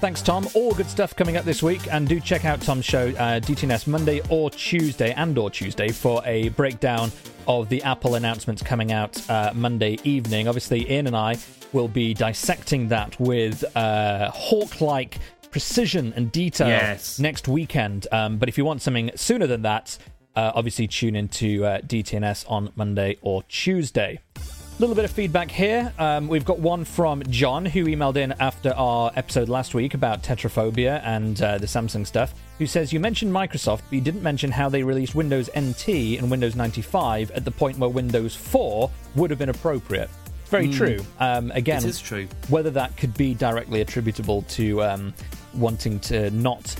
Thanks, 0.00 0.22
Tom. 0.22 0.48
All 0.54 0.72
good 0.72 0.86
stuff 0.88 1.14
coming 1.16 1.36
up 1.36 1.44
this 1.44 1.60
week, 1.62 1.82
and 1.92 2.08
do 2.08 2.20
check 2.20 2.44
out 2.44 2.60
Tom's 2.62 2.84
show, 2.84 3.08
uh, 3.08 3.40
DTNS 3.40 3.86
Monday 3.88 4.22
or 4.30 4.48
Tuesday, 4.50 5.12
and 5.12 5.36
or 5.36 5.50
Tuesday 5.50 5.88
for 5.88 6.22
a 6.24 6.48
breakdown 6.50 7.10
of 7.48 7.68
the 7.68 7.82
Apple 7.82 8.14
announcements 8.14 8.62
coming 8.62 8.92
out 8.92 9.28
uh, 9.28 9.52
Monday 9.54 9.98
evening. 10.04 10.46
Obviously, 10.48 10.90
Ian 10.90 11.08
and 11.08 11.16
I 11.16 11.36
will 11.72 11.88
be 11.88 12.14
dissecting 12.14 12.88
that 12.88 13.18
with 13.20 13.64
uh, 13.76 14.30
hawk-like 14.30 15.18
precision 15.50 16.12
and 16.16 16.30
detail 16.32 16.68
Yes. 16.68 17.18
next 17.18 17.48
weekend. 17.48 18.06
Um, 18.12 18.38
but 18.38 18.48
if 18.48 18.56
you 18.56 18.64
want 18.64 18.80
something 18.82 19.10
sooner 19.16 19.46
than 19.48 19.62
that, 19.62 19.98
uh, 20.36 20.52
obviously 20.54 20.86
tune 20.86 21.16
into 21.16 21.64
uh, 21.64 21.80
DTNS 21.80 22.50
on 22.50 22.72
Monday 22.76 23.16
or 23.22 23.42
Tuesday. 23.44 24.20
A 24.36 24.80
little 24.80 24.94
bit 24.96 25.04
of 25.04 25.10
feedback 25.10 25.50
here. 25.50 25.92
Um, 25.98 26.26
we've 26.26 26.44
got 26.46 26.58
one 26.58 26.84
from 26.86 27.22
John 27.24 27.66
who 27.66 27.84
emailed 27.84 28.16
in 28.16 28.32
after 28.40 28.70
our 28.72 29.12
episode 29.14 29.50
last 29.50 29.74
week 29.74 29.92
about 29.92 30.22
tetraphobia 30.22 31.02
and 31.04 31.40
uh, 31.42 31.58
the 31.58 31.66
Samsung 31.66 32.06
stuff. 32.06 32.32
Who 32.58 32.66
says 32.66 32.90
you 32.90 32.98
mentioned 32.98 33.30
Microsoft, 33.30 33.80
but 33.88 33.92
you 33.92 34.00
didn't 34.00 34.22
mention 34.22 34.50
how 34.50 34.70
they 34.70 34.82
released 34.82 35.14
Windows 35.14 35.50
NT 35.58 35.88
and 36.18 36.30
Windows 36.30 36.56
95 36.56 37.30
at 37.32 37.44
the 37.44 37.50
point 37.50 37.76
where 37.76 37.90
Windows 37.90 38.34
4 38.34 38.90
would 39.16 39.28
have 39.28 39.38
been 39.38 39.50
appropriate. 39.50 40.08
Very 40.46 40.68
true. 40.70 40.98
Um, 41.18 41.50
again, 41.52 41.84
It 41.84 41.88
is 41.90 42.00
true. 42.00 42.26
whether 42.48 42.70
that 42.70 42.96
could 42.96 43.14
be 43.14 43.34
directly 43.34 43.82
attributable 43.82 44.42
to 44.48 44.82
um, 44.82 45.14
wanting 45.54 46.00
to 46.00 46.30
not 46.30 46.74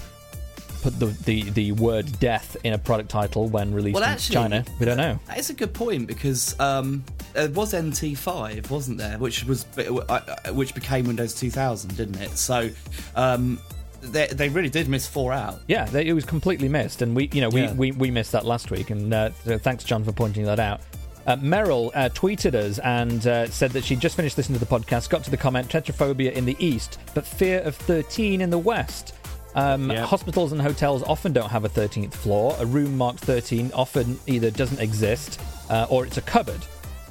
put 0.82 0.98
the, 0.98 1.06
the, 1.06 1.50
the 1.50 1.72
word 1.72 2.18
death 2.20 2.56
in 2.64 2.72
a 2.72 2.78
product 2.78 3.10
title 3.10 3.48
when 3.48 3.72
released 3.72 3.94
Well, 3.94 4.02
in 4.04 4.10
actually, 4.10 4.34
China, 4.34 4.64
we 4.78 4.86
don't 4.86 4.96
know. 4.96 5.18
That 5.28 5.38
is 5.38 5.50
a 5.50 5.54
good 5.54 5.72
point 5.74 6.06
because 6.06 6.58
um, 6.60 7.04
there 7.32 7.48
was 7.50 7.72
NT5, 7.72 8.70
wasn't 8.70 8.98
there, 8.98 9.18
which 9.18 9.44
was 9.44 9.66
uh, 9.78 10.20
which 10.52 10.74
became 10.74 11.06
Windows 11.06 11.34
2000, 11.34 11.96
didn't 11.96 12.20
it? 12.20 12.30
So 12.36 12.70
um, 13.16 13.60
they 14.02 14.26
they 14.28 14.48
really 14.48 14.70
did 14.70 14.88
miss 14.88 15.06
four 15.06 15.32
out. 15.32 15.60
Yeah, 15.68 15.84
they, 15.86 16.06
it 16.06 16.12
was 16.12 16.24
completely 16.24 16.68
missed, 16.68 17.02
and 17.02 17.14
we, 17.14 17.28
you 17.32 17.40
know, 17.40 17.48
we, 17.50 17.62
Yeah. 17.62 17.72
we, 17.74 17.92
we 17.92 18.10
missed 18.10 18.32
that 18.32 18.44
last 18.44 18.70
week, 18.70 18.90
and 18.90 19.12
uh, 19.12 19.30
thanks, 19.44 19.84
John, 19.84 20.04
for 20.04 20.12
pointing 20.12 20.44
that 20.44 20.58
out. 20.58 20.80
Uh, 21.26 21.36
Meryl 21.36 21.90
uh, 21.94 22.08
tweeted 22.08 22.54
us 22.54 22.78
and 22.78 23.26
uh, 23.26 23.46
said 23.50 23.70
that 23.72 23.84
she 23.84 23.94
just 23.94 24.16
finished 24.16 24.38
listening 24.38 24.58
to 24.58 24.64
the 24.64 24.70
podcast, 24.78 25.10
got 25.10 25.22
to 25.22 25.30
the 25.30 25.36
comment 25.36 25.68
tetraphobia 25.68 26.32
in 26.32 26.46
the 26.46 26.56
east, 26.58 26.98
but 27.14 27.26
fear 27.26 27.60
of 27.60 27.76
13 27.76 28.40
in 28.40 28.48
the 28.48 28.58
west. 28.58 29.14
Um, 29.54 29.90
Yep. 29.90 30.06
Hospitals 30.06 30.52
and 30.52 30.60
hotels 30.60 31.02
often 31.02 31.32
don't 31.32 31.50
have 31.50 31.64
a 31.64 31.68
13th 31.68 32.12
floor. 32.14 32.54
A 32.60 32.66
room 32.66 32.96
marked 32.96 33.20
13 33.20 33.70
often 33.74 34.18
either 34.26 34.50
doesn't 34.50 34.80
exist 34.80 35.40
uh, 35.68 35.86
or 35.90 36.06
it's 36.06 36.16
a 36.18 36.22
cupboard. 36.22 36.60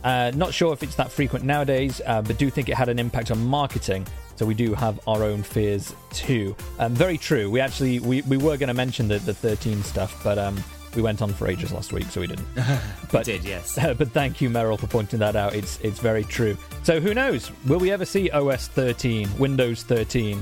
Uh, 0.03 0.31
not 0.35 0.53
sure 0.53 0.71
if 0.71 0.81
it's 0.81 0.95
that 0.95 1.11
frequent 1.11 1.43
nowadays, 1.43 2.01
uh, 2.05 2.21
but 2.21 2.37
do 2.37 2.49
think 2.49 2.69
it 2.69 2.75
had 2.75 2.87
an 2.87 2.99
impact 2.99 3.31
on 3.31 3.45
marketing. 3.45 4.07
So 4.37 4.45
we 4.45 4.53
do 4.53 4.73
have 4.73 4.99
our 5.05 5.23
own 5.23 5.43
fears 5.43 5.93
too. 6.11 6.55
Um, 6.79 6.93
very 6.93 7.17
true. 7.17 7.49
We 7.51 7.59
actually 7.59 7.99
we, 7.99 8.21
we 8.21 8.37
were 8.37 8.55
going 8.55 8.69
to 8.69 8.73
mention 8.73 9.09
the, 9.09 9.19
the 9.19 9.33
13 9.33 9.83
stuff, 9.83 10.23
but 10.23 10.37
um, 10.37 10.63
we 10.95 11.01
went 11.01 11.21
on 11.21 11.33
for 11.33 11.49
ages 11.49 11.73
last 11.73 11.91
week, 11.91 12.05
so 12.05 12.21
we 12.21 12.27
didn't. 12.27 12.47
But 13.11 13.25
did, 13.25 13.43
yes. 13.43 13.77
but 13.97 14.11
thank 14.11 14.39
you, 14.39 14.49
Meryl, 14.49 14.79
for 14.79 14.87
pointing 14.87 15.19
that 15.19 15.35
out. 15.35 15.53
It's 15.55 15.79
it's 15.81 15.99
very 15.99 16.23
true. 16.23 16.55
So 16.83 17.01
who 17.01 17.13
knows? 17.13 17.51
Will 17.65 17.79
we 17.79 17.91
ever 17.91 18.05
see 18.05 18.29
OS 18.29 18.67
13, 18.69 19.27
Windows 19.37 19.83
13, 19.83 20.41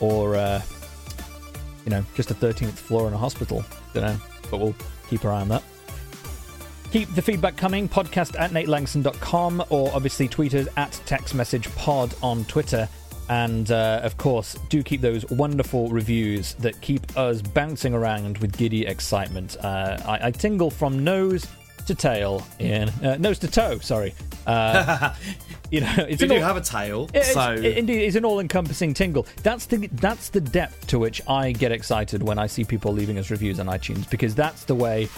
or 0.00 0.36
uh, 0.36 0.62
you 1.84 1.90
know 1.90 2.04
just 2.14 2.30
a 2.30 2.34
13th 2.34 2.72
floor 2.72 3.08
in 3.08 3.14
a 3.14 3.18
hospital? 3.18 3.64
Don't 3.92 4.04
know, 4.04 4.16
but 4.50 4.58
we'll 4.60 4.74
keep 5.08 5.24
our 5.24 5.32
eye 5.32 5.40
on 5.40 5.48
that. 5.48 5.62
Keep 6.90 7.14
the 7.14 7.22
feedback 7.22 7.56
coming. 7.56 7.88
Podcast 7.88 8.38
at 8.38 8.52
natelanxon.com 8.52 9.64
or 9.68 9.90
obviously 9.92 10.28
tweet 10.28 10.54
us 10.54 10.68
at 10.76 10.92
textmessagepod 11.06 12.22
on 12.22 12.44
Twitter. 12.44 12.88
And 13.28 13.70
uh, 13.72 14.00
of 14.04 14.16
course, 14.16 14.56
do 14.68 14.82
keep 14.82 15.00
those 15.00 15.28
wonderful 15.30 15.88
reviews 15.88 16.54
that 16.54 16.80
keep 16.82 17.16
us 17.16 17.42
bouncing 17.42 17.94
around 17.94 18.38
with 18.38 18.56
giddy 18.56 18.86
excitement. 18.86 19.56
Uh, 19.60 19.98
I, 20.06 20.28
I 20.28 20.30
tingle 20.30 20.70
from 20.70 21.02
nose 21.02 21.46
to 21.84 21.94
tail, 21.94 22.46
Ian. 22.60 22.88
Uh, 23.02 23.16
nose 23.18 23.38
to 23.40 23.48
toe, 23.48 23.78
sorry. 23.78 24.14
Uh, 24.46 25.14
you 25.70 25.80
know, 25.80 25.94
it's 26.08 26.20
We 26.22 26.28
do 26.28 26.34
all- 26.36 26.42
have 26.42 26.56
a 26.56 26.60
tail, 26.60 27.04
it- 27.14 27.16
it's- 27.16 27.34
so 27.34 27.52
it- 27.52 27.78
indeed, 27.78 28.02
it's 28.04 28.16
an 28.16 28.24
all-encompassing 28.24 28.94
tingle. 28.94 29.26
That's 29.42 29.66
the 29.66 29.88
that's 29.92 30.28
the 30.30 30.40
depth 30.40 30.86
to 30.88 30.98
which 30.98 31.20
I 31.28 31.52
get 31.52 31.72
excited 31.72 32.22
when 32.22 32.38
I 32.38 32.46
see 32.46 32.64
people 32.64 32.92
leaving 32.92 33.18
us 33.18 33.30
reviews 33.30 33.58
on 33.60 33.66
iTunes 33.66 34.08
because 34.10 34.34
that's 34.34 34.64
the 34.64 34.74
way 34.74 35.08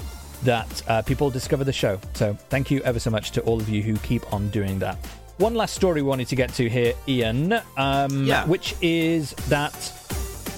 that 0.44 0.82
uh, 0.88 1.02
people 1.02 1.30
discover 1.30 1.64
the 1.64 1.72
show. 1.72 1.98
So 2.14 2.34
thank 2.50 2.70
you 2.70 2.80
ever 2.82 2.98
so 3.00 3.10
much 3.10 3.30
to 3.32 3.40
all 3.42 3.58
of 3.60 3.68
you 3.68 3.82
who 3.82 3.96
keep 3.98 4.32
on 4.32 4.48
doing 4.50 4.78
that. 4.80 4.96
One 5.38 5.54
last 5.54 5.74
story 5.74 6.02
we 6.02 6.08
wanted 6.08 6.28
to 6.28 6.36
get 6.36 6.52
to 6.54 6.68
here, 6.68 6.94
Ian, 7.08 7.52
um, 7.76 8.24
Yeah. 8.24 8.46
which 8.46 8.74
is 8.80 9.32
that 9.48 9.74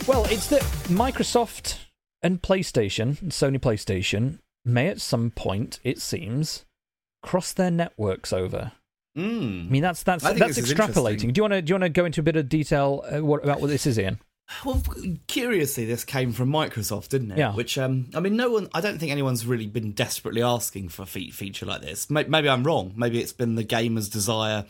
well, 0.06 0.24
it's 0.26 0.46
that 0.48 0.62
Microsoft 0.88 1.78
and 2.22 2.40
PlayStation, 2.42 3.16
Sony 3.28 3.58
PlayStation, 3.58 4.38
may 4.64 4.88
at 4.88 5.00
some 5.00 5.30
point, 5.30 5.80
it 5.84 6.00
seems, 6.00 6.64
cross 7.22 7.52
their 7.52 7.70
networks 7.70 8.32
over. 8.32 8.72
Mm. 9.16 9.66
I 9.66 9.70
mean, 9.70 9.82
that's 9.82 10.02
that's 10.02 10.22
that's 10.22 10.58
extrapolating. 10.58 11.32
Do 11.32 11.38
you 11.38 11.42
want 11.42 11.54
to 11.54 11.62
do 11.62 11.70
you 11.70 11.74
want 11.74 11.82
to 11.84 11.88
go 11.88 12.04
into 12.04 12.20
a 12.20 12.24
bit 12.24 12.36
of 12.36 12.48
detail 12.48 13.04
uh, 13.10 13.24
what, 13.24 13.42
about 13.42 13.60
what 13.60 13.68
this 13.68 13.86
is, 13.86 13.98
Ian? 13.98 14.20
Well, 14.64 14.82
curiously, 15.26 15.84
this 15.84 16.04
came 16.04 16.32
from 16.32 16.50
Microsoft, 16.50 17.08
didn't 17.08 17.32
it? 17.32 17.38
Yeah. 17.38 17.54
Which, 17.54 17.76
um, 17.76 18.08
I 18.14 18.20
mean, 18.20 18.36
no 18.36 18.50
one. 18.50 18.68
I 18.72 18.80
don't 18.80 18.98
think 18.98 19.12
anyone's 19.12 19.44
really 19.44 19.66
been 19.66 19.92
desperately 19.92 20.42
asking 20.42 20.88
for 20.88 21.02
a 21.02 21.06
fe- 21.06 21.30
feature 21.30 21.66
like 21.66 21.82
this. 21.82 22.08
May- 22.08 22.24
Maybe 22.24 22.48
I'm 22.48 22.64
wrong. 22.64 22.94
Maybe 22.96 23.20
it's 23.20 23.32
been 23.32 23.56
the 23.56 23.64
gamer's 23.64 24.08
desire 24.08 24.64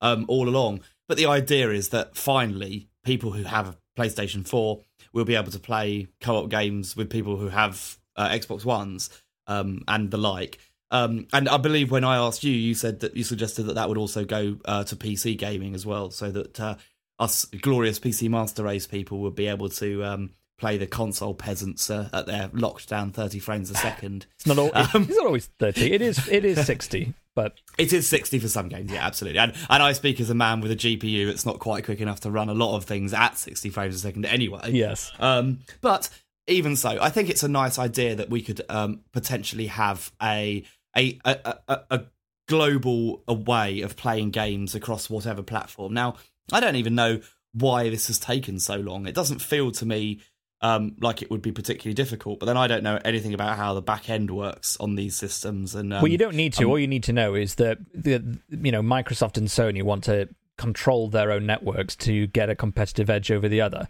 um, 0.00 0.24
all 0.28 0.48
along. 0.48 0.80
But 1.08 1.16
the 1.16 1.26
idea 1.26 1.70
is 1.70 1.90
that 1.90 2.16
finally, 2.16 2.88
people 3.04 3.32
who 3.32 3.44
have 3.44 3.68
a 3.68 3.76
PlayStation 3.98 4.46
4 4.46 4.80
will 5.12 5.24
be 5.24 5.34
able 5.36 5.52
to 5.52 5.58
play 5.58 6.08
co-op 6.20 6.48
games 6.48 6.96
with 6.96 7.10
people 7.10 7.36
who 7.36 7.48
have 7.48 7.98
uh, 8.16 8.28
Xbox 8.30 8.64
Ones 8.64 9.10
um, 9.50 9.82
and 9.88 10.10
the 10.10 10.18
like. 10.18 10.58
Um, 10.92 11.26
and 11.32 11.48
I 11.48 11.56
believe 11.56 11.90
when 11.90 12.04
I 12.04 12.16
asked 12.16 12.42
you, 12.42 12.52
you 12.52 12.74
said 12.74 13.00
that 13.00 13.16
you 13.16 13.22
suggested 13.24 13.64
that 13.64 13.74
that 13.74 13.88
would 13.88 13.98
also 13.98 14.24
go 14.24 14.56
uh, 14.64 14.84
to 14.84 14.96
PC 14.96 15.36
gaming 15.38 15.74
as 15.74 15.84
well, 15.86 16.10
so 16.10 16.30
that 16.32 16.58
uh, 16.58 16.74
us 17.18 17.44
glorious 17.46 17.98
PC 18.00 18.28
Master 18.28 18.64
Race 18.64 18.86
people 18.86 19.18
would 19.20 19.34
be 19.34 19.46
able 19.46 19.68
to 19.68 20.02
um, 20.04 20.30
play 20.58 20.78
the 20.78 20.86
console 20.86 21.34
peasants 21.34 21.90
uh, 21.90 22.08
at 22.12 22.26
their 22.26 22.50
locked 22.52 22.88
down 22.88 23.12
30 23.12 23.38
frames 23.38 23.70
a 23.70 23.74
second. 23.74 24.26
It's 24.36 24.46
not 24.46 24.58
all, 24.58 24.70
Um, 24.74 25.02
it's 25.08 25.16
not 25.16 25.26
always 25.26 25.46
thirty. 25.58 25.92
It 25.92 26.02
is 26.02 26.26
it 26.28 26.44
is 26.44 26.66
sixty, 26.66 27.14
but 27.36 27.54
It 27.78 27.92
is 27.92 28.08
60 28.08 28.40
for 28.40 28.48
some 28.48 28.68
games, 28.68 28.90
yeah, 28.92 29.06
absolutely. 29.06 29.38
And, 29.38 29.52
and 29.70 29.82
I 29.82 29.92
speak 29.92 30.20
as 30.20 30.28
a 30.28 30.34
man 30.34 30.60
with 30.60 30.72
a 30.72 30.76
GPU 30.76 31.26
that's 31.28 31.46
not 31.46 31.60
quite 31.60 31.84
quick 31.84 32.00
enough 32.00 32.20
to 32.20 32.30
run 32.30 32.48
a 32.48 32.54
lot 32.54 32.76
of 32.76 32.84
things 32.84 33.14
at 33.14 33.38
60 33.38 33.70
frames 33.70 33.94
a 33.94 33.98
second 34.00 34.26
anyway. 34.26 34.72
yes, 34.72 35.12
Um, 35.20 35.60
but 35.80 36.10
even 36.50 36.76
so, 36.76 36.98
I 37.00 37.10
think 37.10 37.30
it's 37.30 37.42
a 37.42 37.48
nice 37.48 37.78
idea 37.78 38.14
that 38.16 38.30
we 38.30 38.42
could 38.42 38.62
um, 38.68 39.00
potentially 39.12 39.66
have 39.66 40.12
a 40.22 40.64
a, 40.96 41.18
a, 41.24 41.58
a, 41.68 41.80
a 41.90 42.02
global 42.48 43.22
way 43.28 43.80
of 43.80 43.96
playing 43.96 44.30
games 44.30 44.74
across 44.74 45.08
whatever 45.08 45.42
platform. 45.42 45.94
Now, 45.94 46.16
I 46.52 46.58
don't 46.58 46.76
even 46.76 46.96
know 46.96 47.20
why 47.52 47.90
this 47.90 48.08
has 48.08 48.18
taken 48.18 48.58
so 48.58 48.76
long. 48.76 49.06
It 49.06 49.14
doesn't 49.14 49.40
feel 49.40 49.70
to 49.72 49.86
me 49.86 50.20
um, 50.60 50.96
like 51.00 51.22
it 51.22 51.30
would 51.30 51.42
be 51.42 51.52
particularly 51.52 51.94
difficult, 51.94 52.40
but 52.40 52.46
then 52.46 52.56
I 52.56 52.66
don't 52.66 52.82
know 52.82 52.98
anything 53.04 53.32
about 53.32 53.56
how 53.56 53.72
the 53.72 53.82
back 53.82 54.10
end 54.10 54.30
works 54.30 54.76
on 54.78 54.94
these 54.94 55.16
systems. 55.16 55.74
And 55.74 55.92
um, 55.92 56.02
well, 56.02 56.10
you 56.12 56.18
don't 56.18 56.34
need 56.34 56.52
to. 56.54 56.64
all 56.64 56.78
you 56.78 56.88
need 56.88 57.04
to 57.04 57.12
know 57.12 57.34
is 57.34 57.54
that 57.56 57.78
the 57.94 58.38
you 58.50 58.72
know 58.72 58.82
Microsoft 58.82 59.38
and 59.38 59.48
Sony 59.48 59.82
want 59.82 60.04
to 60.04 60.28
control 60.58 61.08
their 61.08 61.30
own 61.30 61.46
networks 61.46 61.96
to 61.96 62.26
get 62.26 62.50
a 62.50 62.54
competitive 62.54 63.08
edge 63.08 63.30
over 63.30 63.48
the 63.48 63.60
other. 63.60 63.88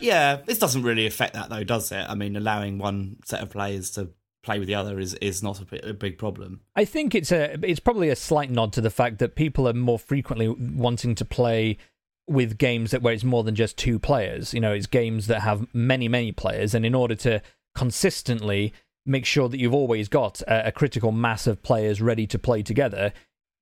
Yeah, 0.00 0.36
this 0.36 0.58
doesn't 0.58 0.82
really 0.82 1.06
affect 1.06 1.34
that 1.34 1.50
though, 1.50 1.64
does 1.64 1.92
it? 1.92 2.06
I 2.08 2.14
mean, 2.14 2.36
allowing 2.36 2.78
one 2.78 3.18
set 3.24 3.42
of 3.42 3.50
players 3.50 3.90
to 3.92 4.10
play 4.42 4.58
with 4.58 4.68
the 4.68 4.74
other 4.74 4.98
is 4.98 5.14
is 5.14 5.42
not 5.42 5.60
a, 5.60 5.92
big 5.92 6.16
problem. 6.16 6.60
I 6.76 6.84
think 6.84 7.14
it's 7.14 7.32
a 7.32 7.58
it's 7.62 7.80
probably 7.80 8.08
a 8.08 8.16
slight 8.16 8.50
nod 8.50 8.72
to 8.74 8.80
the 8.80 8.90
fact 8.90 9.18
that 9.18 9.34
people 9.34 9.68
are 9.68 9.74
more 9.74 9.98
frequently 9.98 10.48
wanting 10.48 11.14
to 11.16 11.24
play 11.24 11.78
with 12.28 12.56
games 12.56 12.92
that 12.92 13.02
where 13.02 13.12
it's 13.12 13.24
more 13.24 13.44
than 13.44 13.54
just 13.54 13.76
two 13.76 13.98
players. 13.98 14.54
You 14.54 14.60
know, 14.60 14.72
it's 14.72 14.86
games 14.86 15.26
that 15.26 15.42
have 15.42 15.66
many 15.74 16.08
many 16.08 16.32
players, 16.32 16.74
and 16.74 16.86
in 16.86 16.94
order 16.94 17.16
to 17.16 17.42
consistently 17.74 18.72
make 19.04 19.26
sure 19.26 19.48
that 19.48 19.58
you've 19.58 19.74
always 19.74 20.08
got 20.08 20.40
a, 20.42 20.68
a 20.68 20.72
critical 20.72 21.12
mass 21.12 21.46
of 21.46 21.62
players 21.62 22.00
ready 22.00 22.26
to 22.26 22.38
play 22.38 22.62
together, 22.62 23.12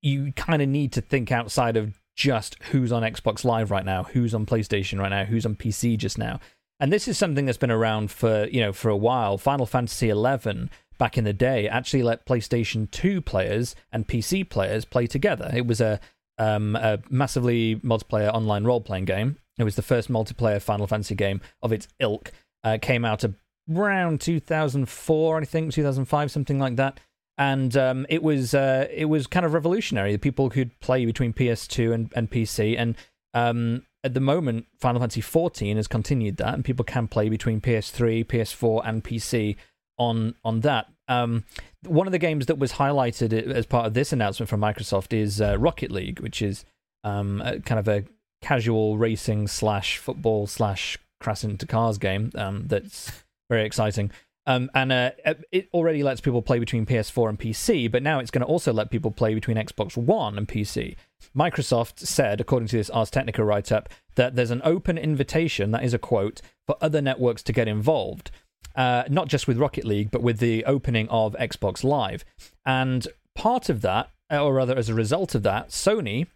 you 0.00 0.32
kind 0.32 0.62
of 0.62 0.68
need 0.68 0.92
to 0.92 1.00
think 1.00 1.32
outside 1.32 1.76
of 1.76 2.00
just 2.14 2.56
who's 2.64 2.92
on 2.92 3.02
Xbox 3.02 3.44
Live 3.44 3.70
right 3.70 3.84
now, 3.84 4.04
who's 4.04 4.34
on 4.34 4.46
PlayStation 4.46 4.98
right 4.98 5.08
now, 5.08 5.24
who's 5.24 5.46
on 5.46 5.56
PC 5.56 5.96
just 5.96 6.18
now. 6.18 6.40
And 6.80 6.92
this 6.92 7.08
is 7.08 7.16
something 7.16 7.46
that's 7.46 7.58
been 7.58 7.70
around 7.70 8.10
for, 8.10 8.46
you 8.46 8.60
know, 8.60 8.72
for 8.72 8.88
a 8.88 8.96
while. 8.96 9.38
Final 9.38 9.66
Fantasy 9.66 10.10
XI 10.10 10.68
back 10.98 11.18
in 11.18 11.24
the 11.24 11.32
day 11.32 11.68
actually 11.68 12.02
let 12.02 12.26
PlayStation 12.26 12.90
2 12.90 13.20
players 13.20 13.74
and 13.92 14.06
PC 14.06 14.48
players 14.48 14.84
play 14.84 15.06
together. 15.06 15.50
It 15.54 15.66
was 15.66 15.80
a 15.80 16.00
um, 16.36 16.74
a 16.74 16.98
massively 17.10 17.76
multiplayer 17.76 18.32
online 18.32 18.64
role-playing 18.64 19.04
game. 19.04 19.36
It 19.56 19.62
was 19.62 19.76
the 19.76 19.82
first 19.82 20.10
multiplayer 20.10 20.60
Final 20.60 20.88
Fantasy 20.88 21.14
game 21.14 21.40
of 21.62 21.72
its 21.72 21.86
ilk. 22.00 22.32
Uh, 22.64 22.78
came 22.80 23.04
out 23.04 23.24
around 23.70 24.20
2004, 24.20 25.40
I 25.40 25.44
think, 25.44 25.72
2005, 25.72 26.30
something 26.30 26.58
like 26.58 26.76
that. 26.76 26.98
And 27.36 27.76
um, 27.76 28.06
it 28.08 28.22
was 28.22 28.54
uh, 28.54 28.86
it 28.90 29.06
was 29.06 29.26
kind 29.26 29.44
of 29.44 29.54
revolutionary. 29.54 30.16
People 30.18 30.50
could 30.50 30.78
play 30.80 31.04
between 31.04 31.32
PS2 31.32 31.92
and, 31.92 32.12
and 32.14 32.30
PC, 32.30 32.76
and 32.78 32.96
um, 33.32 33.84
at 34.02 34.14
the 34.14 34.20
moment, 34.20 34.66
Final 34.78 35.00
Fantasy 35.00 35.22
XIV 35.22 35.76
has 35.76 35.88
continued 35.88 36.36
that, 36.36 36.54
and 36.54 36.64
people 36.64 36.84
can 36.84 37.08
play 37.08 37.28
between 37.28 37.60
PS3, 37.60 38.24
PS4, 38.24 38.82
and 38.84 39.02
PC 39.02 39.56
on 39.98 40.34
on 40.44 40.60
that. 40.60 40.86
Um, 41.08 41.44
one 41.86 42.06
of 42.06 42.12
the 42.12 42.18
games 42.18 42.46
that 42.46 42.58
was 42.58 42.74
highlighted 42.74 43.32
as 43.32 43.66
part 43.66 43.86
of 43.86 43.94
this 43.94 44.12
announcement 44.12 44.48
from 44.48 44.60
Microsoft 44.60 45.12
is 45.12 45.40
uh, 45.40 45.58
Rocket 45.58 45.90
League, 45.90 46.20
which 46.20 46.40
is 46.40 46.64
um, 47.02 47.42
kind 47.64 47.78
of 47.78 47.88
a 47.88 48.04
casual 48.40 48.98
racing 48.98 49.48
slash 49.48 49.98
football 49.98 50.46
slash 50.46 50.98
crash 51.20 51.44
into 51.44 51.66
cars 51.66 51.96
game 51.96 52.30
um, 52.34 52.66
that's 52.66 53.24
very 53.48 53.64
exciting. 53.64 54.10
Um, 54.46 54.70
and 54.74 54.92
uh, 54.92 55.10
it 55.50 55.68
already 55.72 56.02
lets 56.02 56.20
people 56.20 56.42
play 56.42 56.58
between 56.58 56.84
PS4 56.84 57.30
and 57.30 57.38
PC, 57.38 57.90
but 57.90 58.02
now 58.02 58.18
it's 58.18 58.30
going 58.30 58.42
to 58.42 58.46
also 58.46 58.72
let 58.72 58.90
people 58.90 59.10
play 59.10 59.34
between 59.34 59.56
Xbox 59.56 59.96
One 59.96 60.36
and 60.36 60.46
PC. 60.46 60.96
Microsoft 61.34 62.00
said, 62.00 62.40
according 62.40 62.68
to 62.68 62.76
this 62.76 62.90
Ars 62.90 63.10
Technica 63.10 63.42
write 63.42 63.72
up, 63.72 63.88
that 64.16 64.36
there's 64.36 64.50
an 64.50 64.60
open 64.64 64.98
invitation, 64.98 65.70
that 65.70 65.82
is 65.82 65.94
a 65.94 65.98
quote, 65.98 66.42
for 66.66 66.76
other 66.80 67.00
networks 67.00 67.42
to 67.44 67.52
get 67.52 67.68
involved. 67.68 68.30
Uh, 68.76 69.04
not 69.08 69.28
just 69.28 69.46
with 69.46 69.56
Rocket 69.56 69.84
League, 69.84 70.10
but 70.10 70.22
with 70.22 70.38
the 70.38 70.64
opening 70.64 71.08
of 71.08 71.34
Xbox 71.38 71.84
Live. 71.84 72.24
And 72.66 73.06
part 73.34 73.68
of 73.68 73.80
that, 73.82 74.10
or 74.30 74.54
rather 74.54 74.76
as 74.76 74.88
a 74.88 74.94
result 74.94 75.34
of 75.34 75.42
that, 75.44 75.68
Sony 75.68 76.26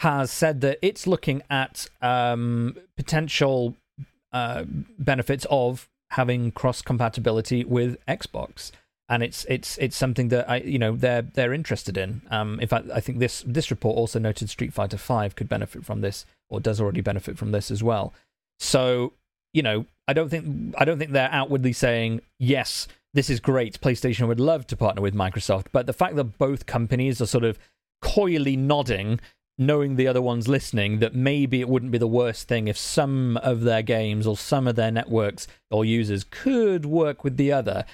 has 0.00 0.30
said 0.30 0.60
that 0.60 0.78
it's 0.82 1.06
looking 1.06 1.42
at 1.48 1.88
um, 2.00 2.76
potential 2.96 3.76
uh, 4.32 4.64
benefits 4.98 5.46
of 5.50 5.88
having 6.12 6.50
cross 6.52 6.82
compatibility 6.82 7.64
with 7.64 7.96
Xbox, 8.06 8.70
and 9.08 9.22
it's 9.22 9.44
it's 9.48 9.78
it's 9.78 9.96
something 9.96 10.28
that 10.28 10.48
I 10.48 10.56
you 10.58 10.78
know 10.78 10.96
they're 10.96 11.22
they're 11.22 11.52
interested 11.52 11.96
in. 11.96 12.22
Um, 12.30 12.60
in 12.60 12.68
fact, 12.68 12.88
I 12.94 13.00
think 13.00 13.18
this 13.18 13.42
this 13.46 13.70
report 13.70 13.96
also 13.96 14.18
noted 14.18 14.48
Street 14.50 14.72
Fighter 14.72 14.98
Five 14.98 15.34
could 15.36 15.48
benefit 15.48 15.84
from 15.84 16.00
this, 16.00 16.26
or 16.48 16.60
does 16.60 16.80
already 16.80 17.00
benefit 17.00 17.38
from 17.38 17.52
this 17.52 17.70
as 17.70 17.82
well. 17.82 18.12
So 18.58 19.12
you 19.52 19.62
know, 19.62 19.86
I 20.08 20.12
don't 20.12 20.28
think 20.28 20.74
I 20.78 20.84
don't 20.84 20.98
think 20.98 21.12
they're 21.12 21.32
outwardly 21.32 21.72
saying 21.72 22.20
yes. 22.38 22.88
This 23.14 23.28
is 23.28 23.40
great. 23.40 23.78
PlayStation 23.82 24.26
would 24.26 24.40
love 24.40 24.66
to 24.68 24.76
partner 24.76 25.02
with 25.02 25.14
Microsoft, 25.14 25.66
but 25.70 25.84
the 25.84 25.92
fact 25.92 26.16
that 26.16 26.38
both 26.38 26.64
companies 26.64 27.20
are 27.20 27.26
sort 27.26 27.44
of 27.44 27.58
coyly 28.00 28.56
nodding 28.56 29.20
knowing 29.66 29.96
the 29.96 30.06
other 30.08 30.22
one's 30.22 30.48
listening 30.48 30.98
that 31.00 31.14
maybe 31.14 31.60
it 31.60 31.68
wouldn't 31.68 31.92
be 31.92 31.98
the 31.98 32.06
worst 32.06 32.48
thing 32.48 32.68
if 32.68 32.76
some 32.76 33.36
of 33.38 33.62
their 33.62 33.82
games 33.82 34.26
or 34.26 34.36
some 34.36 34.66
of 34.66 34.76
their 34.76 34.90
networks 34.90 35.46
or 35.70 35.84
users 35.84 36.24
could 36.24 36.84
work 36.86 37.24
with 37.24 37.36
the 37.36 37.52
other. 37.52 37.84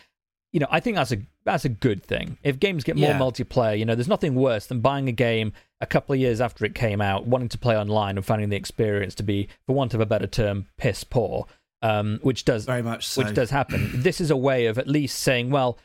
You 0.53 0.61
know, 0.61 0.67
I 0.71 0.81
think 0.81 0.97
that's 0.97 1.13
a 1.13 1.19
that's 1.45 1.65
a 1.65 1.69
good 1.71 2.03
thing. 2.03 2.37
If 2.43 2.59
games 2.59 2.85
get 2.85 2.97
more 2.97 3.11
Yeah. 3.11 3.19
multiplayer, 3.19 3.79
you 3.79 3.85
know, 3.87 3.95
there's 3.95 4.09
nothing 4.09 4.35
worse 4.35 4.67
than 4.67 4.81
buying 4.81 5.09
a 5.09 5.13
game 5.13 5.53
a 5.81 5.87
couple 5.87 6.13
of 6.13 6.21
years 6.21 6.41
after 6.41 6.65
it 6.65 6.75
came 6.75 7.01
out, 7.01 7.27
wanting 7.27 7.49
to 7.51 7.59
play 7.59 7.77
online 7.77 8.17
and 8.17 8.25
finding 8.27 8.49
the 8.51 8.57
experience 8.57 9.15
to 9.17 9.23
be, 9.23 9.49
for 9.67 9.75
want 9.75 9.95
of 9.95 10.01
a 10.01 10.07
better 10.07 10.27
term, 10.27 10.67
piss 10.77 11.05
poor. 11.05 11.47
Um, 11.81 12.19
which 12.23 12.45
does 12.45 12.65
Very 12.65 12.83
much 12.83 13.07
so. 13.07 13.23
which 13.23 13.35
does 13.35 13.51
happen. 13.51 14.03
this 14.03 14.21
is 14.21 14.31
a 14.33 14.37
way 14.37 14.67
of 14.67 14.79
at 14.79 14.89
least 14.89 15.21
saying, 15.21 15.51
well, 15.51 15.79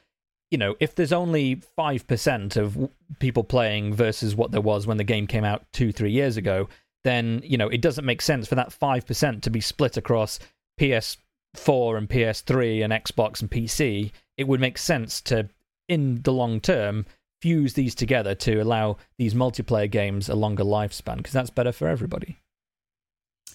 you 0.54 0.60
know, 0.60 0.76
if 0.80 0.94
there's 0.94 1.12
only 1.12 1.56
5% 1.56 2.58
of 2.58 2.92
people 3.18 3.44
playing 3.44 3.96
versus 3.96 4.36
what 4.36 4.52
there 4.52 4.62
was 4.62 4.86
when 4.86 4.98
the 4.98 5.04
game 5.04 5.26
came 5.26 5.44
out 5.44 5.66
two, 5.74 5.92
three 5.92 6.12
years 6.12 6.38
ago, 6.38 6.70
then, 7.04 7.42
you 7.44 7.58
know, 7.58 7.70
it 7.70 7.82
doesn't 7.82 8.06
make 8.06 8.22
sense 8.22 8.48
for 8.48 8.54
that 8.54 8.70
5% 8.70 9.42
to 9.42 9.50
be 9.50 9.60
split 9.60 9.98
across 9.98 10.38
PS4 10.80 11.98
and 11.98 12.08
PS3 12.08 12.84
and 12.84 12.94
Xbox 12.94 13.42
and 13.42 13.50
PC. 13.50 14.12
It 14.38 14.48
would 14.48 14.60
make 14.60 14.78
sense 14.78 15.22
to, 15.22 15.50
in 15.90 16.22
the 16.22 16.32
long 16.32 16.62
term, 16.62 17.08
fuse 17.42 17.74
these 17.74 17.96
together 17.96 18.36
to 18.36 18.60
allow 18.60 18.98
these 19.18 19.34
multiplayer 19.34 19.90
games 19.90 20.30
a 20.30 20.36
longer 20.36 20.64
lifespan 20.64 21.18
because 21.18 21.34
that's 21.34 21.50
better 21.50 21.72
for 21.72 21.88
everybody. 21.88 22.38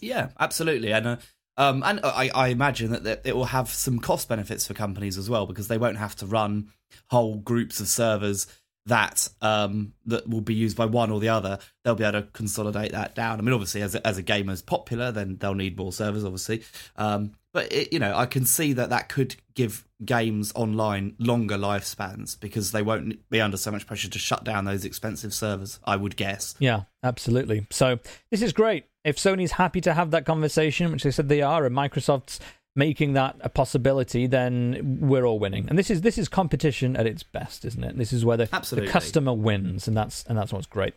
Yeah, 0.01 0.31
absolutely, 0.41 0.93
and 0.93 1.07
uh, 1.07 1.17
um, 1.59 1.83
and 1.85 2.01
I, 2.03 2.31
I 2.35 2.49
imagine 2.49 2.93
that, 2.93 3.23
it 3.25 3.37
will 3.37 3.47
have 3.47 3.69
some 3.69 3.99
cost 3.99 4.29
benefits 4.29 4.67
for 4.67 4.73
companies 4.73 5.19
as 5.19 5.29
well 5.29 5.45
because 5.45 5.69
they 5.69 5.77
won't 5.77 5.99
have 5.99 6.17
to 6.17 6.27
run 6.27 6.69
whole 7.11 7.37
groups 7.37 7.81
of 7.81 7.89
servers 7.89 8.47
that 8.87 9.29
um 9.43 9.93
that 10.07 10.27
will 10.27 10.41
be 10.41 10.55
used 10.55 10.75
by 10.75 10.87
one 10.87 11.11
or 11.11 11.21
the 11.21 11.29
other. 11.29 11.59
They'll 11.85 11.95
be 11.95 12.05
able 12.05 12.23
to 12.23 12.29
consolidate 12.29 12.93
that 12.93 13.15
down. 13.15 13.39
I 13.39 13.43
mean, 13.43 13.53
obviously, 13.53 13.83
as 13.83 13.95
a, 13.95 14.07
as 14.07 14.17
a 14.17 14.23
game 14.23 14.49
is 14.49 14.63
popular, 14.63 15.13
then 15.13 15.37
they'll 15.39 15.55
need 15.55 15.77
more 15.77 15.93
servers, 15.93 16.25
obviously. 16.25 16.63
Um, 16.97 17.33
but 17.53 17.71
it, 17.73 17.93
you 17.93 17.99
know, 17.99 18.17
I 18.17 18.27
can 18.27 18.45
see 18.47 18.73
that 18.75 18.91
that 18.91 19.09
could 19.09 19.37
give 19.55 19.87
games 20.05 20.53
online 20.55 21.17
longer 21.19 21.57
lifespans 21.57 22.39
because 22.39 22.73
they 22.73 22.83
won't 22.83 23.29
be 23.31 23.41
under 23.41 23.57
so 23.57 23.71
much 23.71 23.87
pressure 23.87 24.09
to 24.09 24.19
shut 24.19 24.45
down 24.45 24.65
those 24.65 24.85
expensive 24.85 25.35
servers. 25.35 25.81
I 25.85 25.97
would 25.97 26.17
guess. 26.17 26.55
Yeah, 26.59 26.83
absolutely. 27.03 27.67
So 27.71 27.99
this 28.31 28.43
is 28.43 28.53
great. 28.53 28.85
If 29.09 29.17
Sony's 29.17 29.53
happy 29.53 29.81
to 29.83 29.95
have 29.95 30.11
that 30.11 30.27
conversation, 30.27 30.93
which 30.93 31.03
they 31.03 31.11
said 31.11 31.29
they 31.29 31.43
are, 31.43 31.65
and 31.65 31.75
Microsoft's 31.75 32.41
making 32.77 33.15
that 33.15 33.37
a 33.41 33.49
possibility, 33.49 34.27
then 34.27 34.99
we're 35.01 35.25
all 35.25 35.39
winning. 35.39 35.69
And 35.69 35.79
this 35.79 35.91
is 35.91 36.03
this 36.03 36.19
is 36.19 36.29
competition 36.29 36.97
at 36.97 37.07
its 37.07 37.23
best, 37.23 37.65
isn't 37.65 37.83
it? 37.83 37.99
This 37.99 38.13
is 38.13 38.25
where 38.25 38.37
the, 38.37 38.47
the 38.47 38.87
customer 38.87 39.33
wins, 39.33 39.89
and 39.89 39.97
that's 39.97 40.25
and 40.25 40.39
that's 40.39 40.53
what's 40.53 40.67
great. 40.67 40.95